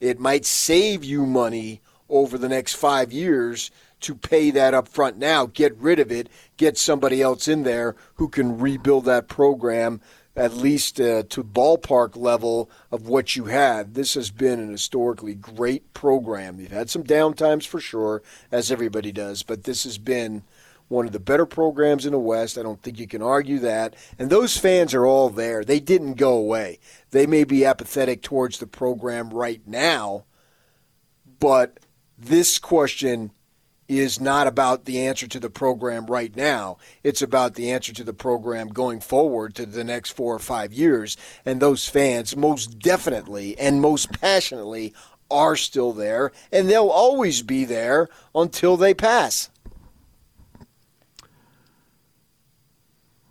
[0.02, 5.18] it might save you money over the next five years to pay that up front
[5.18, 10.02] now, get rid of it, get somebody else in there who can rebuild that program
[10.36, 13.94] at least uh, to ballpark level of what you had.
[13.94, 16.60] This has been an historically great program.
[16.60, 20.44] You've had some downtimes for sure, as everybody does, but this has been
[20.88, 22.58] one of the better programs in the West.
[22.58, 23.96] I don't think you can argue that.
[24.18, 25.64] And those fans are all there.
[25.64, 26.80] They didn't go away.
[27.12, 30.26] They may be apathetic towards the program right now,
[31.40, 31.80] but
[32.18, 33.32] this question
[33.88, 36.78] is not about the answer to the program right now.
[37.04, 40.74] It's about the answer to the program going forward to the next four or five
[40.74, 41.18] years.
[41.46, 44.94] And those fans, most definitely and most passionately,
[45.32, 49.50] are still there, and they'll always be there until they pass.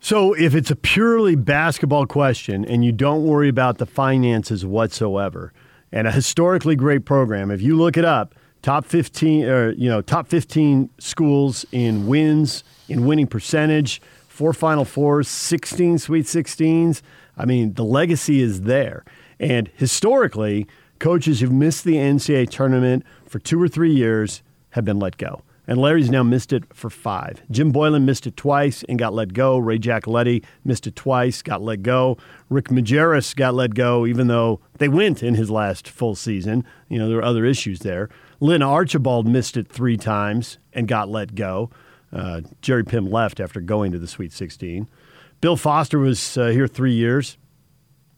[0.00, 5.52] So, if it's a purely basketball question and you don't worry about the finances whatsoever,
[5.92, 10.00] and a historically great program, if you look it up, top 15 or you know
[10.00, 17.02] top 15 schools in wins in winning percentage four final fours 16 sweet 16s
[17.36, 19.04] i mean the legacy is there
[19.40, 20.66] and historically
[21.00, 25.42] coaches who've missed the ncaa tournament for two or three years have been let go
[25.66, 27.40] and Larry's now missed it for five.
[27.50, 29.58] Jim Boylan missed it twice and got let go.
[29.58, 32.18] Ray Giacoletti missed it twice, got let go.
[32.50, 36.64] Rick Majerus got let go, even though they went in his last full season.
[36.88, 38.08] You know, there were other issues there.
[38.42, 41.70] Lynn Archibald missed it three times and got let go.
[42.12, 44.88] Uh, Jerry Pimm left after going to the Sweet 16.
[45.40, 47.38] Bill Foster was uh, here three years.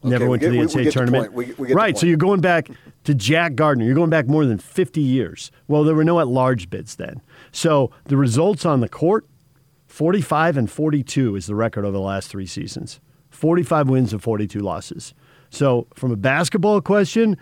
[0.03, 1.33] Never Okay, went we to the get- NCAA get tournament.
[1.35, 2.69] We- we get right, so you're going back
[3.05, 3.85] to Jack Gardner.
[3.85, 5.51] You're going back more than 50 years.
[5.69, 7.21] Well, there were no at large bids then.
[7.53, 9.27] So the results on the court
[9.89, 14.61] 45 and 42 is the record over the last three seasons 45 wins and 42
[14.61, 15.13] losses.
[15.51, 17.37] So, from a basketball question,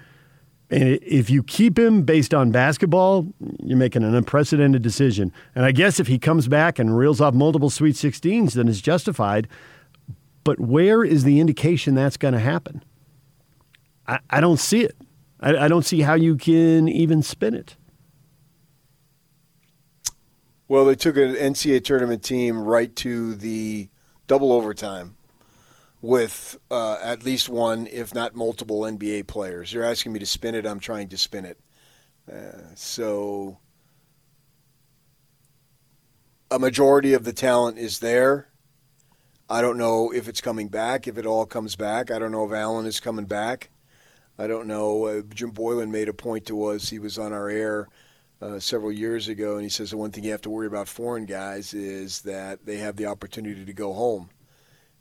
[0.73, 3.27] and if you keep him based on basketball,
[3.63, 5.31] you're making an unprecedented decision.
[5.55, 8.81] And I guess if he comes back and reels off multiple Sweet 16s, then it's
[8.81, 9.49] justified.
[10.45, 12.83] But where is the indication that's going to happen?
[14.07, 14.97] I, I don't see it.
[15.41, 17.77] I, I don't see how you can even spin it.
[20.69, 23.91] Well, they took an NCAA tournament team right to the
[24.27, 25.17] double overtime
[26.03, 29.73] with uh, at least one, if not multiple, NBA players.
[29.73, 30.67] You're asking me to spin it.
[30.67, 31.59] I'm trying to spin it.
[32.31, 33.59] Uh, so
[36.51, 38.49] a majority of the talent is there.
[39.49, 42.11] I don't know if it's coming back, if it all comes back.
[42.11, 43.71] I don't know if Allen is coming back.
[44.39, 45.05] I don't know.
[45.07, 46.89] Uh, Jim Boylan made a point to us.
[46.89, 47.89] He was on our air
[48.41, 50.89] uh, several years ago, and he says the one thing you have to worry about
[50.89, 54.31] foreign guys is that they have the opportunity to go home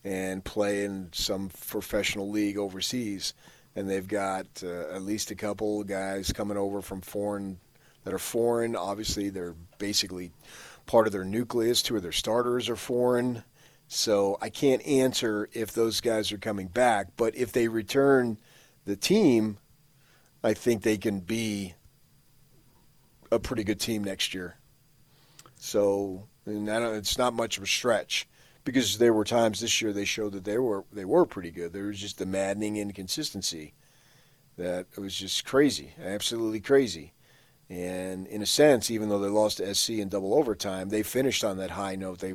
[0.04, 3.34] and play in some professional league overseas.
[3.76, 7.60] And they've got uh, at least a couple guys coming over from foreign
[8.04, 8.76] that are foreign.
[8.76, 10.32] Obviously, they're basically
[10.86, 11.82] part of their nucleus.
[11.82, 13.44] Two of their starters are foreign.
[13.88, 17.10] So I can't answer if those guys are coming back.
[17.16, 18.38] But if they return
[18.86, 19.58] the team,
[20.44, 21.76] I think they can be
[23.32, 24.56] a pretty good team next year.
[25.58, 28.28] So it's not much of a stretch
[28.64, 31.74] because there were times this year they showed that they were they were pretty good.
[31.74, 33.74] There was just the maddening inconsistency
[34.58, 37.14] that it was just crazy, absolutely crazy.
[37.70, 41.44] And in a sense, even though they lost to SC in double overtime, they finished
[41.44, 42.20] on that high note.
[42.20, 42.34] They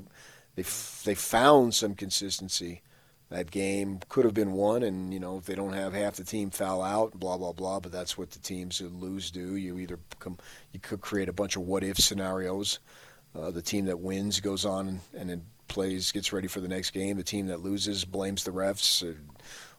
[0.54, 0.64] they
[1.04, 2.82] they found some consistency.
[3.28, 6.24] That game could have been won, and you know if they don't have half the
[6.24, 7.80] team foul out, blah blah blah.
[7.80, 9.56] But that's what the teams that lose do.
[9.56, 10.38] You either come,
[10.72, 12.78] you could create a bunch of what if scenarios.
[13.34, 16.90] Uh, the team that wins goes on and, and plays, gets ready for the next
[16.90, 17.16] game.
[17.16, 19.16] The team that loses blames the refs,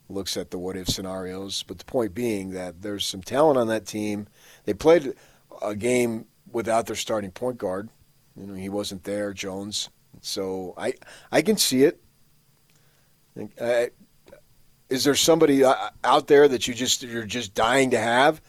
[0.09, 1.63] looks at the what if scenarios.
[1.63, 4.27] But the point being that there's some talent on that team.
[4.65, 5.13] They played
[5.61, 7.89] a game without their starting point guard.
[8.35, 9.89] You know, he wasn't there, Jones.
[10.21, 10.93] So I
[11.31, 12.01] I can see it.
[13.59, 13.85] Uh,
[14.89, 18.41] is there somebody uh, out there that you just you're just dying to have?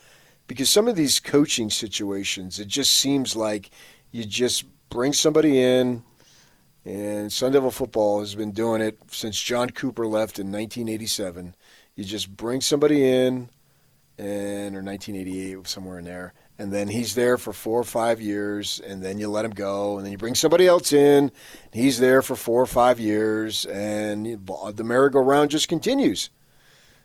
[0.47, 3.71] Because some of these coaching situations, it just seems like
[4.13, 6.03] you just bring somebody in,
[6.89, 11.55] and Sun Devil football has been doing it since John Cooper left in 1987.
[11.95, 13.51] You just bring somebody in,
[14.17, 18.81] and or 1988 somewhere in there, and then he's there for four or five years,
[18.81, 21.31] and then you let him go, and then you bring somebody else in,
[21.73, 26.31] he's there for four or five years, and the merry-go-round just continues.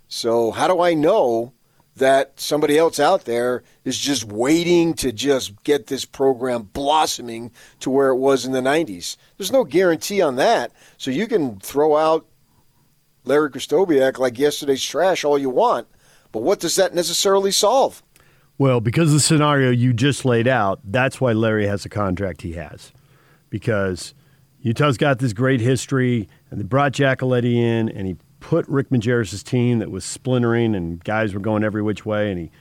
[0.08, 1.52] So how do I know
[1.96, 7.90] that somebody else out there is just waiting to just get this program blossoming to
[7.90, 9.16] where it was in the 90s.
[9.38, 10.72] There's no guarantee on that.
[10.98, 12.26] So you can throw out
[13.26, 15.88] Larry Krystkowiak like yesterday's trash all you want,
[16.32, 18.02] but what does that necessarily solve?
[18.58, 22.42] Well, because of the scenario you just laid out, that's why Larry has the contract
[22.42, 22.92] he has.
[23.50, 24.14] Because
[24.62, 29.42] Utah's got this great history, and they brought Giacoletti in, and he put Rick Majerus'
[29.42, 32.52] team that was splintering and guys were going every which way, and he,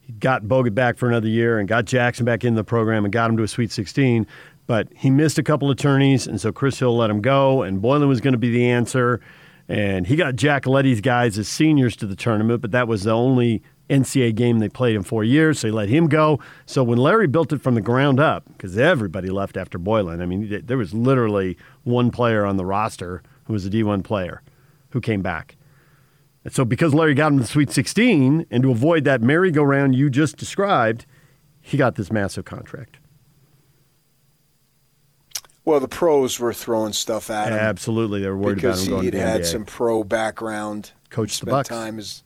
[0.00, 3.12] he got Bogut back for another year and got Jackson back in the program and
[3.12, 4.24] got him to a Sweet 16.
[4.68, 7.82] But he missed a couple of tourneys, and so Chris Hill let him go, and
[7.82, 9.20] Boylan was going to be the answer.
[9.68, 13.62] And he got Giacoletti's guys as seniors to the tournament, but that was the only
[13.90, 16.38] NCAA game they played in four years, so they let him go.
[16.66, 20.26] So when Larry built it from the ground up, because everybody left after Boylan, I
[20.26, 24.40] mean, there was literally one player on the roster who was a D1 player
[24.96, 25.56] who came back.
[26.42, 29.94] And so, because Larry got him to the Sweet 16, and to avoid that merry-go-round
[29.94, 31.04] you just described,
[31.60, 32.96] he got this massive contract.
[35.66, 37.58] Well, the pros were throwing stuff at him.
[37.58, 39.46] Absolutely, they were worried about him going to the had NBA.
[39.46, 40.92] some pro background.
[41.10, 41.68] Coached the Bucks.
[41.68, 42.24] Time is,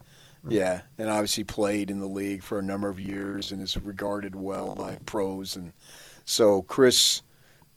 [0.49, 4.37] yeah, and obviously played in the league for a number of years and is regarded
[4.37, 5.57] well by pros.
[5.57, 5.73] And
[6.25, 7.23] so Chris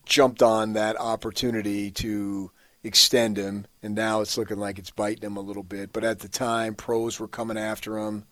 [0.05, 2.51] jumped on that opportunity to
[2.83, 5.93] extend him, and now it's looking like it's biting him a little bit.
[5.93, 8.25] But at the time, pros were coming after him,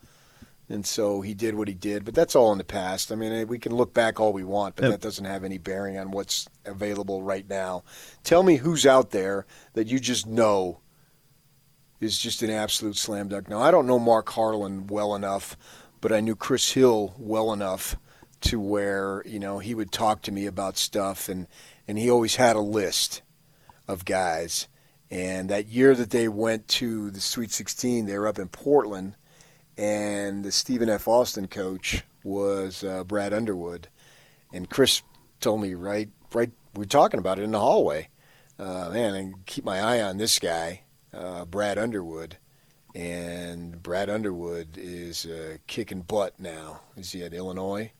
[0.68, 2.04] and so he did what he did.
[2.06, 3.12] But that's all in the past.
[3.12, 4.92] I mean, we can look back all we want, but Yep.
[4.92, 7.84] that doesn't have any bearing on what's available right now.
[8.24, 10.80] Tell me who's out there that you just know
[12.00, 13.48] is just an absolute slam dunk.
[13.48, 15.56] Now, I don't know Mark Harlan well enough,
[16.02, 17.96] but I knew Chris Hill well enough
[18.42, 21.48] to where you know he would talk to me about stuff, and
[21.88, 23.22] and he always had a list
[23.92, 24.68] of guys.
[25.10, 29.16] And that year that they went to the Sweet 16, they were up in Portland,
[29.78, 31.08] and the Stephen F.
[31.08, 33.90] Austin coach was uh, Brad Underwood.
[34.54, 35.02] And Chris
[35.42, 38.08] told me right, right, we are talking about it in the hallway.
[38.58, 40.82] Uh, man, I keep my eye on this guy,
[41.14, 42.38] uh, Brad Underwood.
[42.96, 46.82] And Brad Underwood is uh, kicking butt now.
[46.98, 47.92] Is he at Illinois?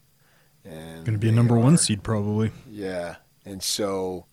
[0.64, 2.52] And Going to be a number are- one seed probably.
[2.70, 3.16] yeah.
[3.46, 4.26] And so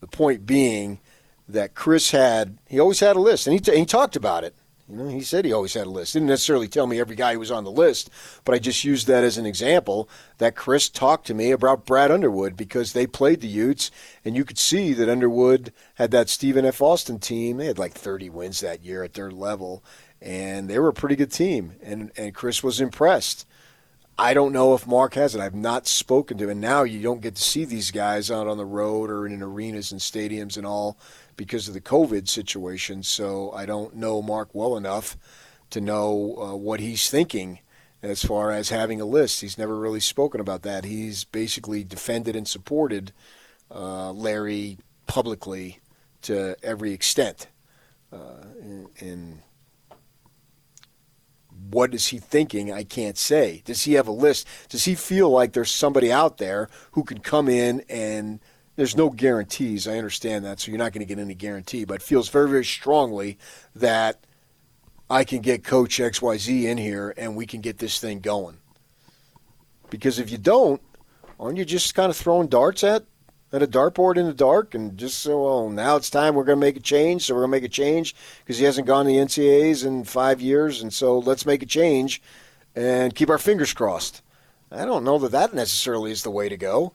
[0.00, 1.00] the point being
[1.48, 4.54] that Chris had, he always had a list, and he, t- he talked about it.
[4.88, 6.14] You know, he said he always had a list.
[6.14, 8.10] Didn't necessarily tell me every guy who was on the list,
[8.44, 10.08] but I just used that as an example
[10.38, 13.92] that Chris talked to me about Brad Underwood because they played the Utes,
[14.24, 16.82] and you could see that Underwood had that Stephen F.
[16.82, 17.58] Austin team.
[17.58, 19.84] They had like 30 wins that year at their level,
[20.20, 21.74] and they were a pretty good team.
[21.82, 23.46] And and Chris was impressed.
[24.18, 25.40] I don't know if Mark has it.
[25.40, 26.50] I've not spoken to him.
[26.50, 29.42] And now you don't get to see these guys out on the road or in
[29.42, 30.98] arenas and stadiums and all
[31.36, 33.02] because of the COVID situation.
[33.02, 35.16] So I don't know Mark well enough
[35.70, 37.60] to know uh, what he's thinking
[38.02, 39.40] as far as having a list.
[39.40, 40.84] He's never really spoken about that.
[40.84, 43.12] He's basically defended and supported
[43.70, 45.80] uh, Larry publicly
[46.22, 47.48] to every extent.
[48.12, 48.44] Uh,
[48.98, 49.42] and
[51.72, 52.72] what is he thinking?
[52.72, 53.62] I can't say.
[53.64, 54.46] Does he have a list?
[54.68, 58.40] Does he feel like there's somebody out there who can come in and
[58.80, 59.86] there's no guarantees.
[59.86, 62.64] I understand that, so you're not going to get any guarantee, but feels very, very
[62.64, 63.36] strongly
[63.74, 64.24] that
[65.10, 68.56] I can get Coach XYZ in here and we can get this thing going.
[69.90, 70.80] Because if you don't,
[71.38, 73.04] aren't you just kind of throwing darts at
[73.52, 76.58] at a dartboard in the dark and just so well now it's time we're going
[76.58, 79.04] to make a change so we're going to make a change because he hasn't gone
[79.04, 82.22] to the ncaa's in five years and so let's make a change
[82.74, 84.22] and keep our fingers crossed
[84.70, 86.92] i don't know that that necessarily is the way to go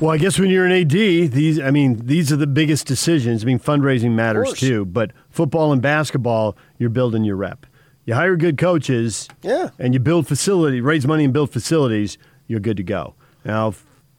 [0.00, 3.42] Well, I guess when you're an AD, these I mean, these are the biggest decisions.
[3.42, 7.64] I mean, fundraising matters too, but football and basketball, you're building your rep.
[8.06, 12.60] You hire good coaches, yeah, and you build facility, raise money and build facilities, you're
[12.60, 13.14] good to go.
[13.44, 13.74] Now,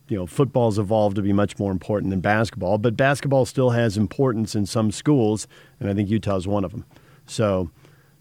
[0.09, 3.97] you know, football's evolved to be much more important than basketball, but basketball still has
[3.97, 5.47] importance in some schools,
[5.79, 6.83] and I think Utah's one of them.
[7.27, 7.71] So,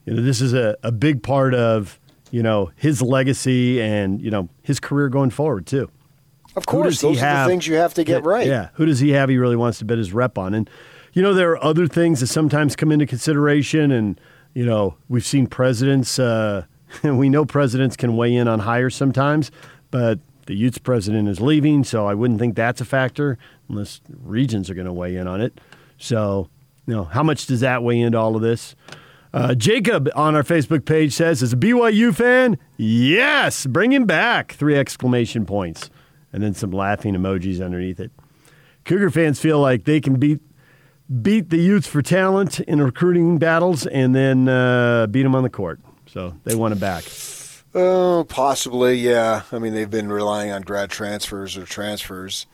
[0.05, 1.99] you know, this is a, a big part of,
[2.31, 5.91] you know, his legacy and, you know, his career going forward too.
[6.55, 8.47] Of course, those are the things you have to get right.
[8.47, 8.69] Yeah.
[8.75, 10.55] Who does he have he really wants to bet his rep on?
[10.55, 10.71] And,
[11.13, 13.91] you know, there are other things that sometimes come into consideration.
[13.91, 14.21] And,
[14.57, 16.65] you know, we've seen presidents, uh,
[17.05, 19.51] we know presidents can weigh in on hires sometimes,
[19.91, 23.37] but the Utes president is leaving, so I wouldn't think that's a factor
[23.69, 25.61] unless regions are going to weigh in on it.
[25.99, 26.49] So,
[26.87, 28.75] you know, how much does that weigh into all of this?
[29.35, 34.53] Uh, Jacob on our Facebook page says, as a BYU fan, yes, bring him back.
[34.53, 35.91] Three exclamation points
[36.33, 38.11] and then some laughing emojis underneath it.
[38.87, 40.41] Cougar fans feel like they can beat
[41.23, 45.51] beat the Utes for talent in recruiting battles and then uh, beat them on the
[45.51, 45.81] court.
[46.07, 47.05] So they want it back.
[47.75, 49.43] Oh, possibly, yeah.
[49.53, 52.47] I mean, they've been relying on grad transfers or transfers,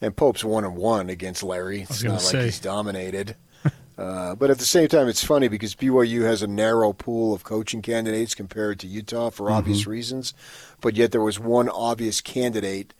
[0.00, 1.82] and Pope's one and one against Larry.
[1.82, 2.38] It's not say.
[2.38, 3.36] like he's dominated.
[3.98, 7.44] uh, but at the same time, it's funny because BYU has a narrow pool of
[7.44, 9.56] coaching candidates compared to Utah for mm-hmm.
[9.56, 10.32] obvious reasons,
[10.80, 12.94] but yet there was one obvious candidate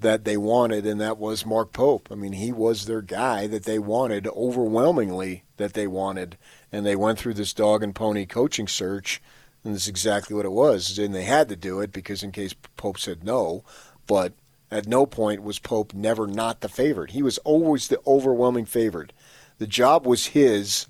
[0.00, 2.08] that they wanted, and that was Mark Pope.
[2.10, 6.36] I mean, he was their guy that they wanted, overwhelmingly that they wanted.
[6.72, 9.20] And they went through this dog and pony coaching search,
[9.64, 10.98] and this is exactly what it was.
[10.98, 13.64] And they had to do it because in case Pope said no,
[14.06, 14.32] but
[14.70, 17.10] at no point was Pope never not the favorite.
[17.10, 19.12] He was always the overwhelming favorite.
[19.58, 20.86] The job was his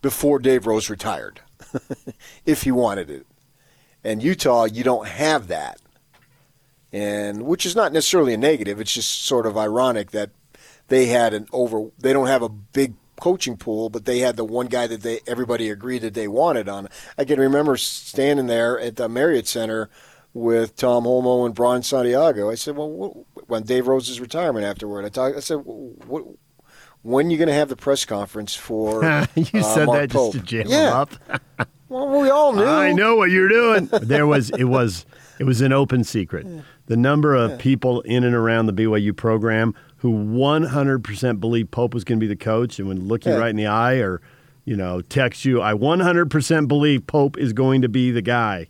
[0.00, 1.40] before Dave Rose retired,
[2.44, 3.26] if he wanted it.
[4.02, 5.78] And Utah, you don't have that
[6.92, 8.80] and which is not necessarily a negative.
[8.80, 10.30] It's just sort of ironic that
[10.88, 11.90] they had an over.
[11.98, 15.20] They don't have a big coaching pool, but they had the one guy that they
[15.26, 16.88] everybody agreed that they wanted on.
[17.16, 19.88] I can remember standing there at the Marriott Center
[20.34, 22.50] with Tom Holmoe and Brian Santiago.
[22.50, 25.36] I said, "Well, when Dave Rose's retirement afterward, I talked.
[25.36, 26.24] I said, what,
[27.02, 29.02] when are you going to have the press conference for?"
[29.34, 30.32] you uh, said that Pope?
[30.34, 30.88] just to jam yeah.
[30.88, 31.40] him up.
[31.88, 32.64] well, we all knew.
[32.64, 33.88] I know what you're doing.
[34.02, 35.06] there was it was
[35.42, 36.46] it was an open secret.
[36.86, 42.04] The number of people in and around the BYU program who 100% believe Pope was
[42.04, 44.20] going to be the coach and when look you right in the eye or,
[44.64, 48.68] you know, text you, I 100% believe Pope is going to be the guy.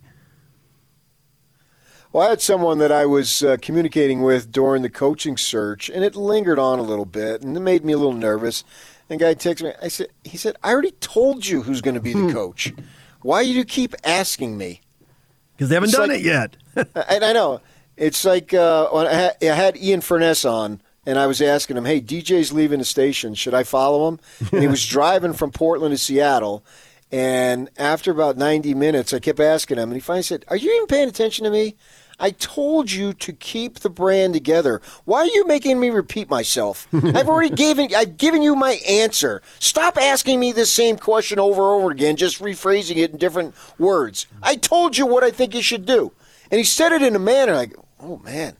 [2.11, 6.03] Well, I had someone that I was uh, communicating with during the coaching search, and
[6.03, 8.63] it lingered on a little bit, and it made me a little nervous.
[9.09, 9.73] And the guy texted me.
[9.79, 12.73] I said, "He said I already told you who's going to be the coach.
[13.21, 14.81] Why do you keep asking me?
[15.55, 16.55] Because they haven't It's done like- it yet.
[17.09, 17.61] and I know
[17.97, 21.85] it's like uh, I had, I had Ian Furness on, and I was asking him,
[21.85, 23.35] "Hey, DJ's leaving the station.
[23.35, 24.19] Should I follow him?"
[24.51, 26.63] And he was driving from Portland to Seattle.
[27.11, 30.73] And after about 90 minutes, I kept asking him, and he finally said, Are you
[30.73, 31.75] even paying attention to me?
[32.23, 34.81] I told you to keep the brand together.
[35.03, 36.87] Why are you making me repeat myself?
[36.93, 39.41] I've already given I've given you my answer.
[39.59, 43.53] Stop asking me the same question over and over again, just rephrasing it in different
[43.77, 44.25] words.
[44.41, 46.13] I told you what I think you should do.
[46.49, 48.55] And he said it in a manner like, oh man,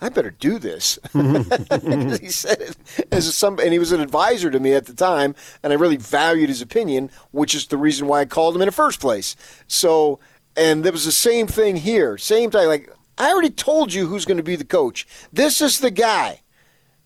[0.00, 0.98] I better do this.
[1.14, 2.24] Mm-hmm.
[2.24, 2.76] he said it
[3.12, 5.96] as some, and he was an advisor to me at the time, and I really
[5.96, 9.36] valued his opinion, which is the reason why I called him in the first place.
[9.68, 10.18] So,
[10.56, 12.66] and there was the same thing here, same time.
[12.66, 15.06] Like I already told you who's going to be the coach.
[15.32, 16.40] This is the guy.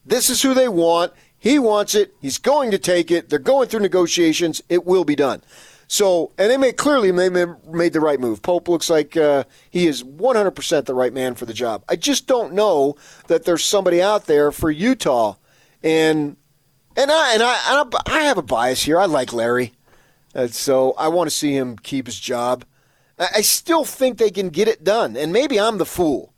[0.05, 1.13] This is who they want.
[1.39, 2.15] He wants it.
[2.21, 3.29] He's going to take it.
[3.29, 4.63] They're going through negotiations.
[4.69, 5.43] It will be done.
[5.91, 8.43] So, and they made clearly they made the right move.
[8.43, 11.83] Pope looks like uh, he is 100% the right man for the job.
[11.89, 12.97] I just don't know
[13.29, 15.37] that there's somebody out there for Utah,
[15.83, 16.37] and
[16.95, 19.01] and I and I and I, have a bias here.
[19.01, 19.73] I like Larry,
[20.35, 22.67] and so I want to see him keep his job.
[23.19, 26.33] I, still think they can get it done, and maybe I'm the fool.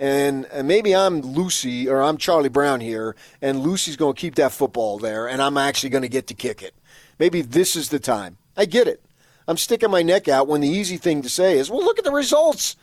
[0.00, 4.36] And, and maybe I'm Lucy or I'm Charlie Brown here, and Lucy's going to keep
[4.36, 6.74] that football there, and I'm actually going to get to kick it.
[7.18, 8.36] Maybe this is the time.
[8.56, 9.02] I get it.
[9.48, 12.04] I'm sticking my neck out when the easy thing to say is, well, look at
[12.04, 12.76] the results.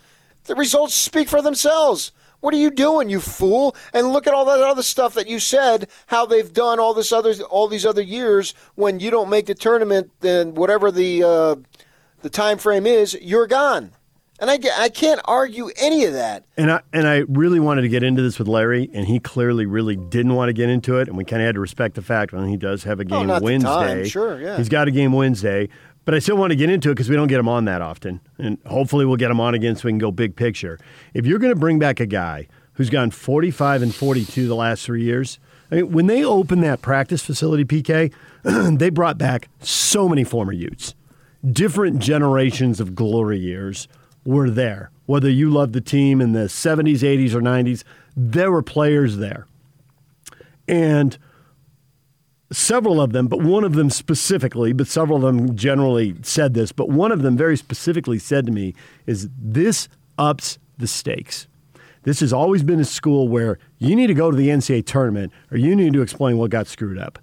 [0.46, 2.12] The results speak for themselves.
[2.40, 3.76] What are you doing, you fool?
[3.94, 7.12] And look at all that other stuff that you said, how they've done all this
[7.12, 11.56] other all these other years when you don't make the tournament, then whatever the uh,
[12.26, 13.92] the time frame is, you're gone.
[14.40, 16.44] And I, I can't argue any of that.
[16.58, 19.68] And I and I really wanted to get into this with Larry, and he clearly
[19.68, 21.08] really didn't want to get into it.
[21.08, 23.06] And we kind of had to respect the fact when he does have a oh,
[23.06, 24.10] game oh, Wednesday.
[24.10, 24.58] Sure, yeah.
[24.58, 25.70] He's got a game Wednesday,
[26.04, 27.84] but I still want to get into it because we don't get him on that
[27.84, 30.80] often, and hopefully we'll get him on again so we can go big picture.
[31.14, 34.84] If you're going to bring back a guy who's gone 45 and 42 the last
[34.84, 35.38] three years,
[35.72, 38.12] I mean, when they opened that practice facility, PK,
[38.80, 40.96] they brought back so many former Utes,
[41.52, 43.88] different generations of glory years
[44.26, 44.92] were there.
[45.06, 47.84] Whether you loved the team in the 70s, 80s, or 90s,
[48.16, 49.46] there were players there.
[50.68, 51.18] And
[52.52, 56.72] several of them, but one of them specifically, but several of them generally said this,
[56.72, 58.74] but one of them very specifically said to me
[59.06, 59.88] is this
[60.18, 61.48] ups the stakes.
[62.04, 65.34] This has always been a school where you need to go to the NCAA tournament
[65.52, 67.20] or you need to explain what got screwed up.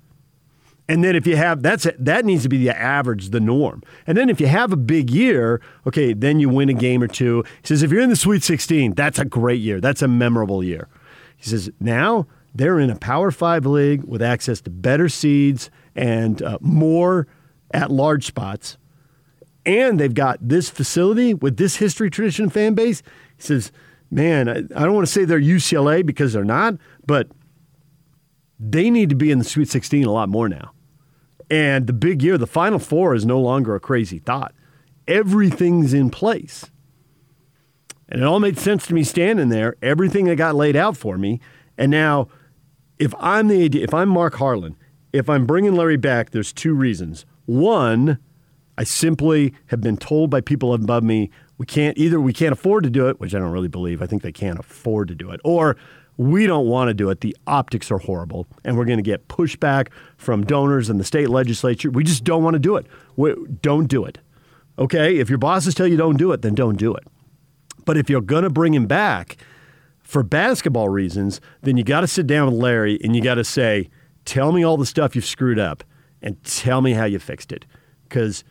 [0.89, 3.83] And then if you have that's that needs to be the average, the norm.
[4.07, 7.09] And then if you have a big year, okay, then you win a game or
[7.09, 7.45] two.
[7.63, 9.81] He says if you're in the Sweet 16, that's a great year.
[9.81, 10.89] That's a memorable year.
[11.37, 16.43] He says now they're in a Power Five league with access to better seeds and
[16.43, 17.27] uh, more
[17.73, 18.77] at large spots.
[19.65, 23.03] And they've got this facility with this history, tradition, fan base.
[23.37, 23.71] He says,
[24.11, 26.75] man, I, I don't want to say they're UCLA because they're not,
[27.07, 27.29] but
[28.65, 30.73] they need to be in the Sweet 16 a lot more now.
[31.51, 34.55] And the big year, the Final Four is no longer a crazy thought.
[35.09, 36.71] Everything's in place.
[38.09, 41.19] And it all made sense to me standing there, everything that got laid out for
[41.19, 41.41] me.
[41.77, 42.29] And now,
[42.99, 44.77] if I'm the if I'm Mark Harlan,
[45.13, 47.27] if I'm bringing Larry back, there's two reasons.
[47.47, 48.19] One,
[48.79, 52.85] I simply have been told by people above me we can't either we can't afford
[52.85, 54.03] to do it, which I don't really believe.
[54.03, 55.77] I think they can't afford to do it, or
[56.17, 57.21] we don't want to do it.
[57.21, 61.31] The optics are horrible, and we're going to get pushback from donors and the state
[61.31, 61.91] legislature.
[61.91, 62.87] We just don't want to do it.
[63.17, 64.19] We, don't do it.
[64.79, 65.19] Okay?
[65.19, 67.05] If your bosses tell you don't do it, then don't do it.
[67.85, 69.37] But if you're going to bring him back
[70.03, 73.45] for basketball reasons, then you got to sit down with Larry and you got to
[73.45, 73.89] say,
[74.25, 75.83] tell me all the stuff you've screwed up
[76.21, 77.65] and tell me how you fixed it.
[78.05, 78.45] Because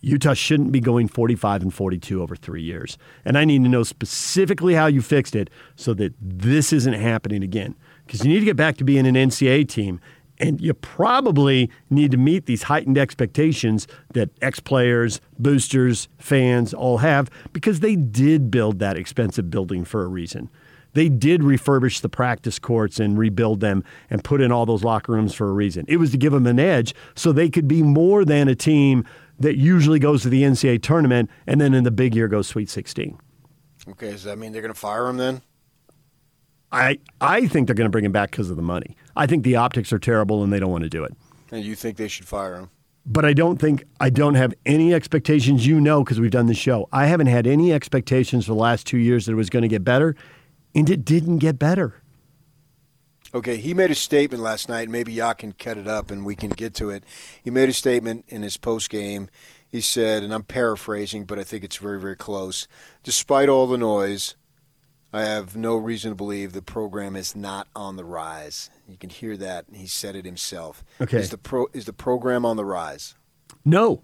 [0.00, 2.98] Utah shouldn't be going 45 and 42 over three years.
[3.24, 7.42] And I need to know specifically how you fixed it so that this isn't happening
[7.42, 7.74] again.
[8.06, 10.00] Because you need to get back to being an NCAA team.
[10.40, 16.98] And you probably need to meet these heightened expectations that ex players, boosters, fans all
[16.98, 20.48] have because they did build that expensive building for a reason.
[20.94, 25.12] They did refurbish the practice courts and rebuild them and put in all those locker
[25.12, 25.84] rooms for a reason.
[25.88, 29.04] It was to give them an edge so they could be more than a team
[29.38, 32.68] that usually goes to the NCAA tournament and then in the big year goes Sweet
[32.68, 33.18] 16.
[33.90, 35.42] Okay, does that mean they're going to fire him then?
[36.70, 38.96] I I think they're going to bring him back because of the money.
[39.16, 41.14] I think the optics are terrible and they don't want to do it.
[41.50, 42.70] And you think they should fire him?
[43.06, 45.66] But I don't think I don't have any expectations.
[45.66, 46.88] You know, because we've done the show.
[46.92, 49.68] I haven't had any expectations for the last two years that it was going to
[49.68, 50.14] get better,
[50.74, 52.02] and it didn't get better.
[53.34, 54.88] Okay, he made a statement last night.
[54.88, 57.04] Maybe y'all can cut it up and we can get to it.
[57.42, 59.28] He made a statement in his post game.
[59.68, 62.66] He said, and I'm paraphrasing, but I think it's very, very close.
[63.02, 64.34] Despite all the noise,
[65.12, 68.70] I have no reason to believe the program is not on the rise.
[68.88, 69.66] You can hear that.
[69.72, 70.82] He said it himself.
[71.00, 71.18] Okay.
[71.18, 73.14] Is the pro is the program on the rise?
[73.64, 74.02] No,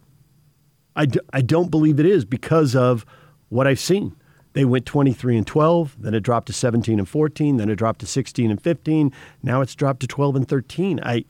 [0.94, 3.06] I d- I don't believe it is because of
[3.48, 4.16] what I've seen.
[4.54, 8.00] They went 23 and 12, then it dropped to 17 and 14, then it dropped
[8.00, 9.12] to 16 and 15.
[9.42, 11.00] Now it's dropped to 12 and 13.
[11.02, 11.24] I,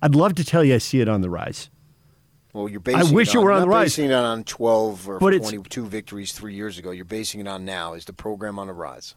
[0.00, 1.70] I'd love to tell you I see it on the rise.
[2.52, 3.96] Well, you're basing I wish it, it were on the rise.
[3.96, 6.92] basing it on 12 or But 22 victories three years ago.
[6.92, 7.94] You're basing it on now.
[7.94, 9.16] Is the program on the rise?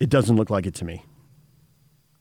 [0.00, 1.04] It doesn't look like it to me.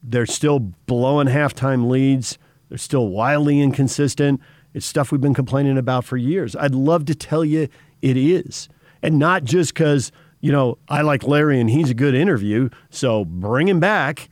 [0.03, 2.37] They're still blowing halftime leads.
[2.69, 4.41] They're still wildly inconsistent.
[4.73, 6.55] It's stuff we've been complaining about for years.
[6.55, 7.69] I'd love to tell you
[8.01, 8.67] it is.
[9.03, 13.25] And not just because, you know, I like Larry and he's a good interview, so
[13.25, 14.29] bring him back.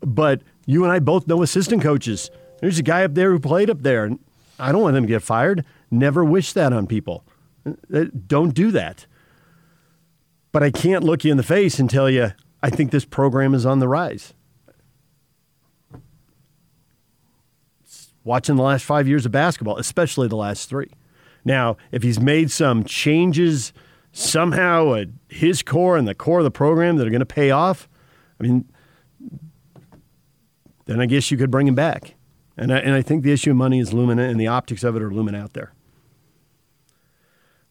[0.00, 2.30] But you and I both know assistant coaches.
[2.60, 4.10] There's a guy up there who played up there.
[4.58, 5.64] I don't want them to get fired.
[5.90, 7.24] Never wish that on people.
[7.66, 9.06] Uh, don't do that.
[10.52, 12.32] But I can't look you in the face and tell you,
[12.62, 14.34] I think this program is on the rise.
[18.24, 20.90] Watching the last five years of basketball, especially the last three.
[21.44, 23.72] Now, if he's made some changes
[24.12, 27.50] somehow at his core and the core of the program that are going to pay
[27.50, 27.88] off,
[28.38, 28.64] I mean,
[30.86, 32.14] then I guess you could bring him back.
[32.56, 34.96] And I, and I think the issue of money is looming, and the optics of
[34.96, 35.72] it are looming out there.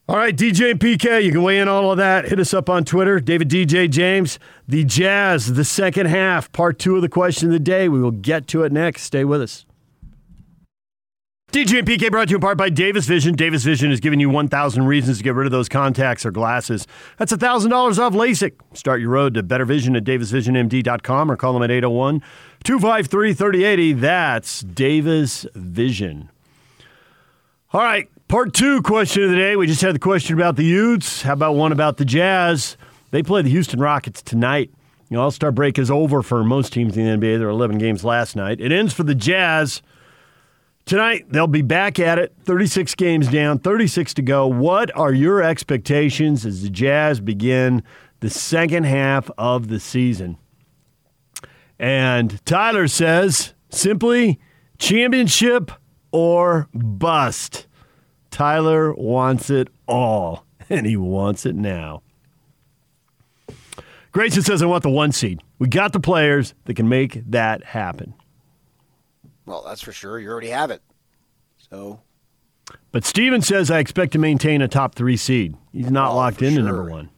[0.07, 2.29] All right, DJ and PK, you can weigh in all of that.
[2.29, 4.39] Hit us up on Twitter, David DJ James.
[4.67, 7.87] The Jazz, the second half, part two of the question of the day.
[7.87, 9.03] We will get to it next.
[9.03, 9.67] Stay with us.
[11.51, 13.33] DJ and PK brought to you in part by Davis Vision.
[13.33, 16.85] Davis Vision is giving you 1,000 reasons to get rid of those contacts or glasses.
[17.17, 18.53] That's $1,000 off LASIK.
[18.73, 22.21] Start your road to better vision at davisvisionmd.com or call them at 801
[22.63, 23.93] 253 3080.
[23.93, 26.29] That's Davis Vision.
[27.73, 29.55] All right, part two question of the day.
[29.55, 31.23] We just had the question about the Utes.
[31.23, 32.77] How about one about the Jazz?
[33.09, 34.71] They play the Houston Rockets tonight.
[35.09, 37.39] The All Star break is over for most teams in the NBA.
[37.39, 38.61] There were 11 games last night.
[38.61, 39.81] It ends for the Jazz.
[40.89, 44.47] Tonight, they'll be back at it, 36 games down, 36 to go.
[44.47, 47.83] What are your expectations as the Jazz begin
[48.21, 50.39] the second half of the season?
[51.77, 54.39] And Tyler says simply
[54.79, 55.71] championship
[56.11, 57.67] or bust.
[58.31, 62.01] Tyler wants it all, and he wants it now.
[64.11, 65.43] Grayson says, I want the one seed.
[65.59, 68.15] We got the players that can make that happen.
[69.49, 70.19] Well, that's for sure.
[70.19, 70.83] You already have it.
[71.71, 72.01] So.
[72.91, 75.57] But Steven says, I expect to maintain a top three seed.
[75.73, 76.65] He's not Oh, locked into sure.
[76.65, 77.09] number one.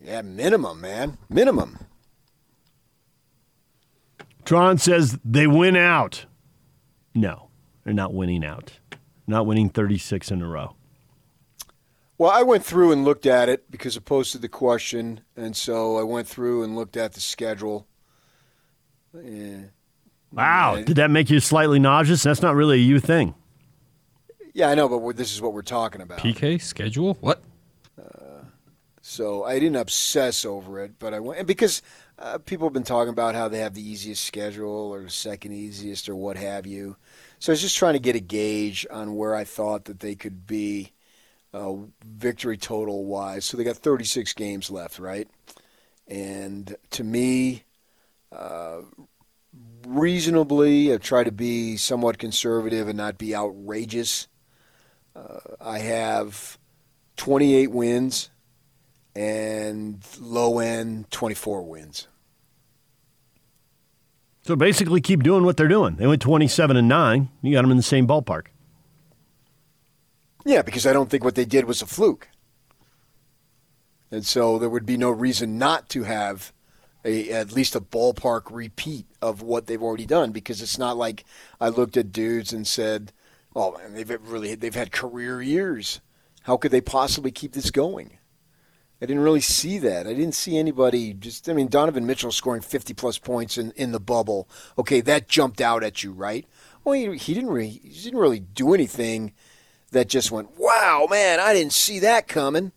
[0.00, 1.18] Yeah, minimum, man.
[1.28, 1.76] Minimum.
[4.44, 6.26] Tron says they win out.
[7.16, 7.48] No,
[7.82, 8.78] they're not winning out.
[9.26, 10.76] Not winning 36 in a row.
[12.16, 15.98] Well, I went through and looked at it because I posted the question, and so
[15.98, 17.88] I went through and looked at the schedule.
[19.12, 19.62] Yeah,
[20.32, 20.76] Wow.
[20.76, 22.22] Did that make you slightly nauseous?
[22.22, 23.34] That's not really a you thing.
[24.54, 26.18] yeah I know, but we're, this is what we're talking about.
[26.18, 27.14] PK schedule?
[27.20, 27.42] What?
[29.08, 31.80] So I didn't obsess over it, but I went and because
[32.18, 35.52] uh, people have been talking about how they have the easiest schedule or the second
[35.52, 36.94] easiest or what have you.
[37.38, 40.14] So I was just trying to get a gauge on where I thought that they
[40.14, 40.92] could be
[41.54, 41.72] uh,
[42.04, 43.46] victory total wise.
[43.46, 45.26] So they got 36 games left, right?
[46.06, 47.62] And to me,
[48.30, 48.82] uh,
[49.88, 54.28] reasonably, I try to be somewhat conservative and not be outrageous.
[55.16, 56.58] Uh, I have
[57.16, 58.30] 28 wins
[59.14, 62.08] and low end 24 wins.
[64.42, 65.96] So basically, keep doing what they're doing.
[65.96, 67.28] They went 27 and 9.
[67.42, 68.46] You got them in the same ballpark.
[70.46, 72.28] Yeah, because I don't think what they did was a fluke.
[74.10, 76.52] And so there would be no reason not to have
[77.08, 81.24] a at least a ballpark repeat of what they've already done because it's not like
[81.60, 83.12] I looked at dudes and said,
[83.56, 86.00] "Oh man, they've really they've had career years.
[86.42, 88.18] How could they possibly keep this going?"
[89.00, 90.08] I didn't really see that.
[90.08, 93.92] I didn't see anybody just I mean Donovan Mitchell scoring 50 plus points in, in
[93.92, 94.48] the bubble.
[94.76, 96.46] Okay, that jumped out at you, right?
[96.84, 99.32] Well, he, he didn't really he didn't really do anything
[99.92, 102.72] that just went, "Wow, man, I didn't see that coming."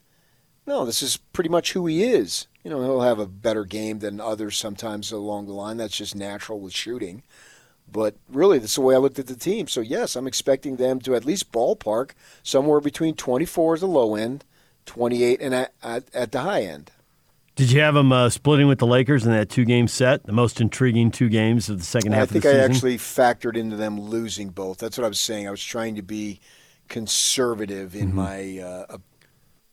[0.72, 2.47] No, this is pretty much who he is.
[2.63, 5.76] You know, he'll have a better game than others sometimes along the line.
[5.76, 7.24] That's just natural with shooting.
[7.91, 9.67] But really, that's the way I looked at the team.
[9.67, 12.11] So, yes, I'm expecting them to at least ballpark
[12.41, 14.45] somewhere between 24 at the low end,
[14.86, 16.89] 28 and at, at, at the high end.
[17.57, 20.24] Did you have them uh, splitting with the Lakers in that two game set?
[20.26, 23.76] The most intriguing two games of the second half I think I actually factored into
[23.76, 24.78] them losing both.
[24.78, 25.49] That's what I was saying.
[25.49, 26.39] I was trying to be
[26.88, 28.13] conservative in Mhm.
[28.13, 28.97] my uh,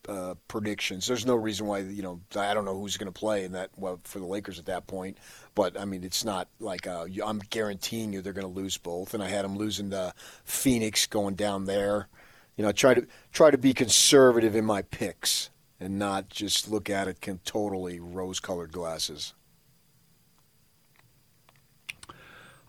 [0.08, 1.06] uh, predictions.
[1.06, 3.70] There's no reason why you know I don't know who's going to play in that
[3.76, 5.18] well, for the Lakers at that point.
[5.54, 9.14] But I mean, it's not like uh, I'm guaranteeing you they're going to lose both.
[9.14, 12.08] And I had them losing to Phoenix going down there.
[12.56, 16.68] You know, I try to try to be conservative in my picks and not just
[16.68, 19.34] look at it con- totally rose-colored glasses.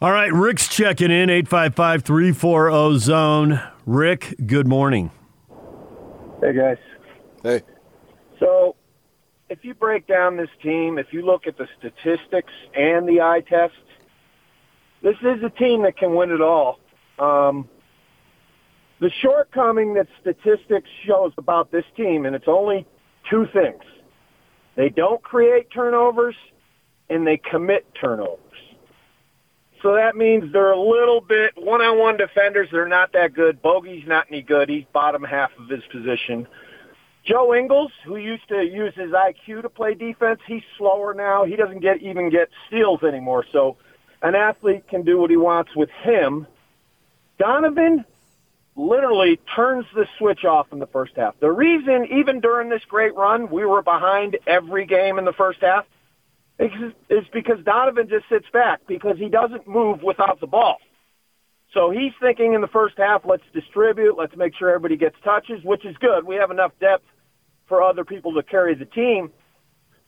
[0.01, 3.61] All right, Rick's checking in, 855 340 zone.
[3.85, 5.11] Rick, good morning.
[6.41, 6.77] Hey guys.
[7.43, 7.61] Hey.
[8.39, 8.75] So
[9.49, 13.41] if you break down this team, if you look at the statistics and the eye
[13.47, 13.73] test,
[15.01, 16.79] this is a team that can win it all.
[17.17, 17.69] Um,
[18.99, 22.85] the shortcoming that statistics shows about this team, and it's only
[23.29, 23.81] two things.
[24.75, 26.35] They don't create turnovers
[27.09, 28.39] and they commit turnovers.
[29.81, 32.67] So that means they're a little bit one-on-one defenders.
[32.71, 33.61] They're not that good.
[33.61, 34.69] Bogey's not any good.
[34.69, 36.47] He's bottom half of his position.
[37.25, 41.45] Joe Ingles, who used to use his IQ to play defense, he's slower now.
[41.45, 43.45] He doesn't get even get steals anymore.
[43.51, 43.77] So
[44.21, 46.47] an athlete can do what he wants with him.
[47.37, 48.05] Donovan
[48.75, 51.39] literally turns the switch off in the first half.
[51.39, 55.59] The reason, even during this great run, we were behind every game in the first
[55.61, 55.85] half
[56.59, 60.77] is because Donovan just sits back because he doesn't move without the ball.
[61.73, 65.63] So he's thinking in the first half, let's distribute, let's make sure everybody gets touches,
[65.63, 66.25] which is good.
[66.25, 67.05] We have enough depth
[67.67, 69.31] for other people to carry the team.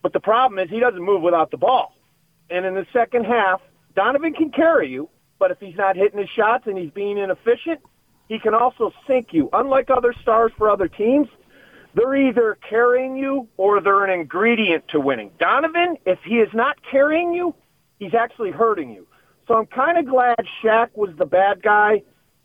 [0.02, 1.94] But the problem is he doesn't move without the ball.
[2.50, 3.62] And in the second half,
[3.96, 7.80] Donovan can carry you, but if he's not hitting his shots and he's being inefficient,
[8.28, 9.50] he can also sink you.
[9.54, 11.28] Unlike other stars for other teams,
[11.94, 15.32] they're either carrying you or they're an ingredient to winning.
[15.40, 17.54] Donovan, if he is not carrying you,
[18.00, 19.06] he's actually hurting you.
[19.52, 22.04] So I'm kind of glad Shaq was the bad guy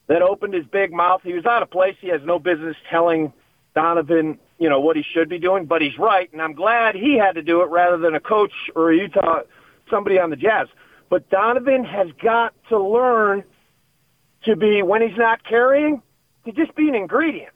[0.09, 1.21] that opened his big mouth.
[1.23, 1.95] He was out of place.
[2.01, 3.33] He has no business telling
[3.77, 6.29] Donovan, you know, what he should be doing, but he's right.
[6.33, 9.43] And I'm glad he had to do it rather than a coach or a Utah,
[9.89, 10.67] somebody on the Jazz.
[11.09, 13.45] But Donovan has got to learn
[14.47, 16.03] to be, when he's not carrying,
[16.45, 17.53] to just be an ingredient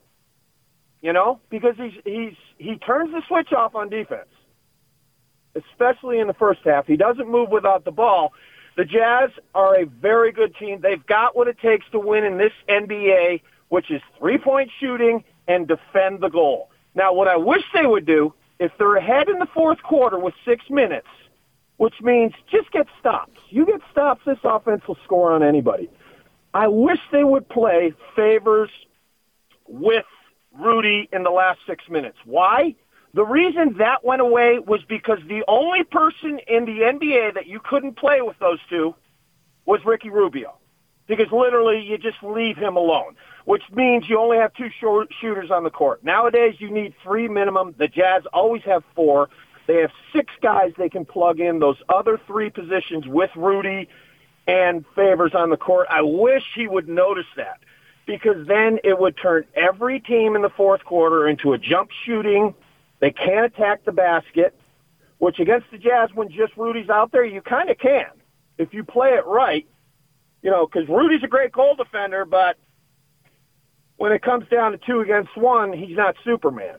[1.01, 4.29] you know, because he's he's he turns the switch off on defense,
[5.55, 6.85] especially in the first half.
[6.85, 8.33] He doesn't move without the ball.
[8.77, 10.79] The Jazz are a very good team.
[10.81, 15.67] They've got what it takes to win in this NBA, which is three-point shooting and
[15.67, 16.69] defend the goal.
[16.95, 20.33] Now, what I wish they would do, if they're ahead in the fourth quarter with
[20.45, 21.07] six minutes,
[21.77, 23.39] which means just get stops.
[23.49, 25.89] You get stops, this offense will score on anybody.
[26.53, 28.69] I wish they would play favors
[29.67, 30.05] with
[30.59, 32.17] Rudy in the last six minutes.
[32.25, 32.75] Why?
[33.13, 37.59] The reason that went away was because the only person in the NBA that you
[37.59, 38.95] couldn't play with those two
[39.65, 40.57] was Ricky Rubio.
[41.07, 45.51] Because literally you just leave him alone, which means you only have two short shooters
[45.51, 46.03] on the court.
[46.05, 47.75] Nowadays you need three minimum.
[47.77, 49.29] The Jazz always have four.
[49.67, 53.89] They have six guys they can plug in those other three positions with Rudy
[54.47, 55.87] and Favors on the court.
[55.89, 57.59] I wish he would notice that
[58.05, 62.53] because then it would turn every team in the fourth quarter into a jump shooting.
[63.01, 64.57] They can't attack the basket,
[65.17, 68.05] which against the Jazz, when just Rudy's out there, you kind of can
[68.57, 69.67] if you play it right.
[70.41, 72.57] You know, because Rudy's a great goal defender, but
[73.97, 76.77] when it comes down to two against one, he's not Superman.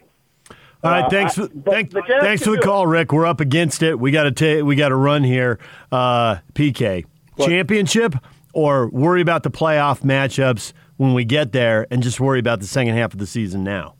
[0.85, 1.39] All right, thanks.
[1.39, 3.13] Uh, thank, thanks for the call, Rick.
[3.13, 4.01] We're up against it.
[4.01, 4.65] We got to take.
[4.65, 5.61] We got to run here.
[5.93, 7.05] Uh, PK
[7.37, 7.49] what?
[7.49, 8.17] championship
[8.53, 12.67] or worry about the playoff matchups when we get there and just worry about the
[12.67, 13.95] second half of the season now?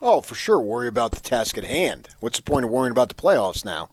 [0.00, 0.60] Oh, for sure.
[0.60, 2.08] Worry about the task at hand.
[2.20, 3.90] What's the point of worrying about the playoffs now?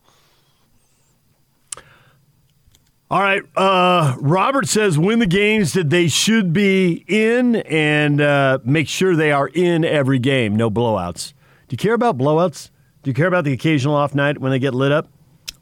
[3.08, 3.42] All right.
[3.54, 9.14] Uh, Robert says win the games that they should be in and uh, make sure
[9.14, 10.56] they are in every game.
[10.56, 11.32] No blowouts.
[11.68, 12.70] Do you care about blowouts?
[13.02, 15.08] Do you care about the occasional off night when they get lit up?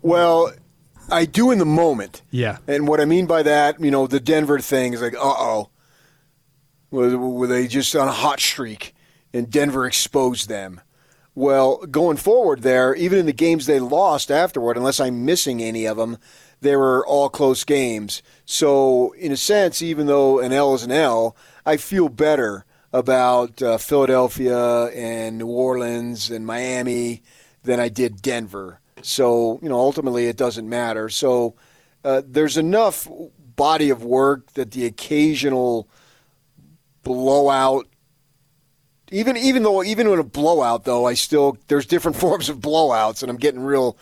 [0.01, 0.53] Well,
[1.11, 2.23] I do in the moment.
[2.31, 2.59] Yeah.
[2.67, 5.71] And what I mean by that, you know, the Denver thing is like, uh oh.
[6.91, 8.95] Were, were they just on a hot streak
[9.35, 10.81] and Denver exposed them?
[11.35, 15.85] Well, going forward there, even in the games they lost afterward, unless I'm missing any
[15.85, 16.17] of them,
[16.61, 18.23] they were all close games.
[18.47, 23.61] So, in a sense, even though an L is an L, I feel better about
[23.61, 27.23] uh, Philadelphia and New Orleans and Miami
[27.65, 28.81] than I did Denver.
[29.03, 31.09] So, you know, ultimately it doesn't matter.
[31.09, 31.57] So,
[32.05, 33.09] uh, there's enough
[33.57, 35.89] body of work that the occasional
[37.03, 37.89] blowout.
[39.11, 43.23] Even even though even in a blowout though, I still there's different forms of blowouts,
[43.23, 43.97] and I'm getting real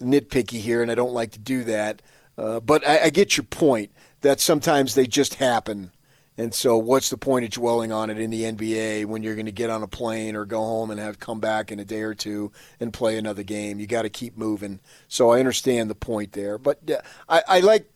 [0.00, 2.02] nitpicky here, and I don't like to do that.
[2.38, 3.90] Uh, but I, I get your point
[4.20, 5.92] that sometimes they just happen.
[6.38, 9.46] And so, what's the point of dwelling on it in the NBA when you're going
[9.46, 12.02] to get on a plane or go home and have come back in a day
[12.02, 13.80] or two and play another game?
[13.80, 14.80] You got to keep moving.
[15.08, 16.80] So I understand the point there, but
[17.26, 17.90] I, I like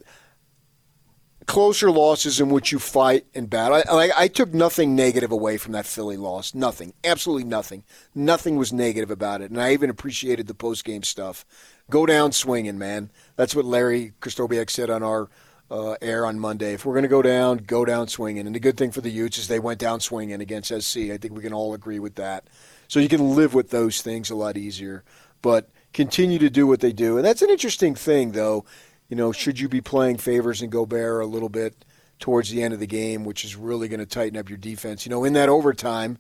[1.46, 3.82] closer losses in which you fight and battle.
[3.88, 6.54] I, I, I, took nothing negative away from that Philly loss.
[6.54, 6.92] Nothing.
[7.02, 7.84] Absolutely nothing.
[8.14, 9.50] Nothing was negative about it.
[9.50, 11.44] And I even appreciated the post game stuff.
[11.88, 13.10] Go down swinging, man.
[13.36, 15.28] That's what Larry Krystkowiak said on our
[15.70, 16.74] uh, air on Monday.
[16.74, 18.46] If we're going to go down, go down swinging.
[18.46, 20.98] And the good thing for the Utes is they went down swinging against SC.
[21.10, 22.44] I think we can all agree with that.
[22.88, 25.04] So you can live with those things a lot easier.
[25.42, 27.16] but continue to do what they do.
[27.16, 28.64] And that's an interesting thing, though.
[29.10, 31.84] You know, should you be playing Favors and Gobert a little bit
[32.20, 35.04] towards the end of the game, which is really going to tighten up your defense?
[35.04, 36.16] You know, in that overtime,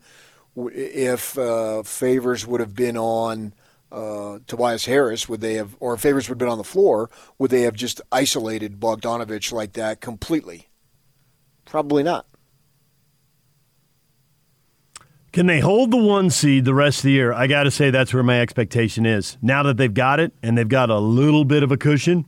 [0.56, 3.54] if uh, Favors would have been on
[3.92, 7.52] uh, Tobias Harris, would they have, or Favors would have been on the floor, would
[7.52, 10.68] they have just isolated Bogdanovich like that completely?
[11.64, 12.26] Probably not.
[15.32, 17.32] Can they hold the one seed the rest of the year?
[17.32, 19.38] I got to say that's where my expectation is.
[19.40, 22.26] Now that they've got it and they've got a little bit of a cushion,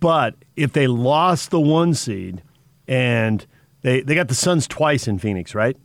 [0.00, 2.42] but if they lost the one seed
[2.86, 3.46] and
[3.82, 5.76] they they got the Suns twice in Phoenix, right?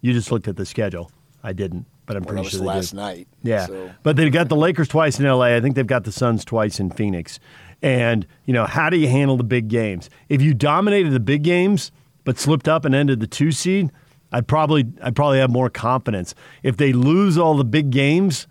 [0.00, 1.10] You just looked at the schedule.
[1.42, 2.96] I didn't, but I'm Well, pretty sure they last did.
[2.96, 5.54] night, Yeah, so- but they've got the Lakers twice in LA.
[5.56, 7.38] I think they've got the Suns twice in Phoenix.
[7.82, 10.08] And you know, how do you handle the big games?
[10.28, 11.92] If you dominated the big games
[12.24, 13.90] but slipped up and ended the two seed,
[14.32, 16.34] I'd probably I'd probably have more confidence.
[16.62, 18.46] If they lose all the big games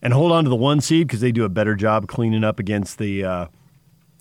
[0.00, 2.58] and hold on to the one seed because they do a better job cleaning up
[2.58, 3.46] against the uh,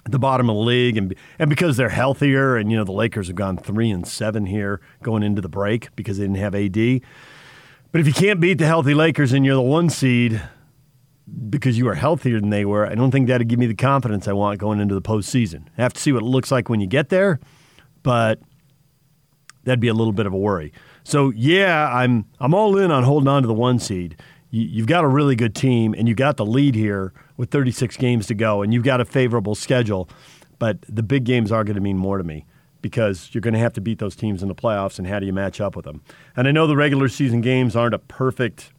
[0.10, 3.28] the bottom of the league, and and because they're healthier, and you know the Lakers
[3.28, 7.02] have gone three and seven here going into the break because they didn't have AD.
[7.92, 10.42] But if you can't beat the healthy Lakers and you're the one seed
[11.50, 14.28] because you are healthier than they were, I don't think that'd give me the confidence
[14.28, 15.68] I want going into the postseason.
[15.78, 17.40] I have to see what it looks like when you get there,
[18.02, 18.40] but
[19.64, 20.72] that'd be a little bit of a worry.
[21.04, 24.16] So yeah, I'm I'm all in on holding on to the one seed.
[24.52, 27.98] You, you've got a really good team, and you got the lead here with 36
[27.98, 30.08] games to go, and you've got a favorable schedule.
[30.60, 32.46] But the big games are going to mean more to me
[32.84, 35.26] because you're going to have to beat those teams in the playoffs, and how do
[35.26, 36.04] you match up with them?
[36.36, 38.72] And I know the regular season games aren't a perfect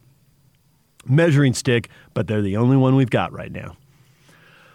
[1.05, 3.75] measuring stick, but they're the only one we've got right now.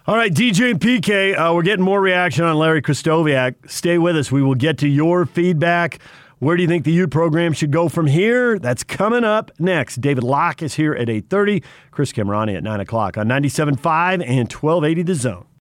[0.06, 3.70] All right, DJ and PK, uh, we're getting more reaction on Larry Krystkowiak.
[3.70, 4.30] Stay with us.
[4.30, 5.98] We will get to your feedback.
[6.38, 8.60] Where do you think the Utes program should go from here?
[8.60, 10.00] That's coming up next.
[10.00, 11.64] David Locke is here at 8.30.
[11.90, 15.47] Chris Kamrani at 9 o'clock on 97.5 and 1280 The Zone.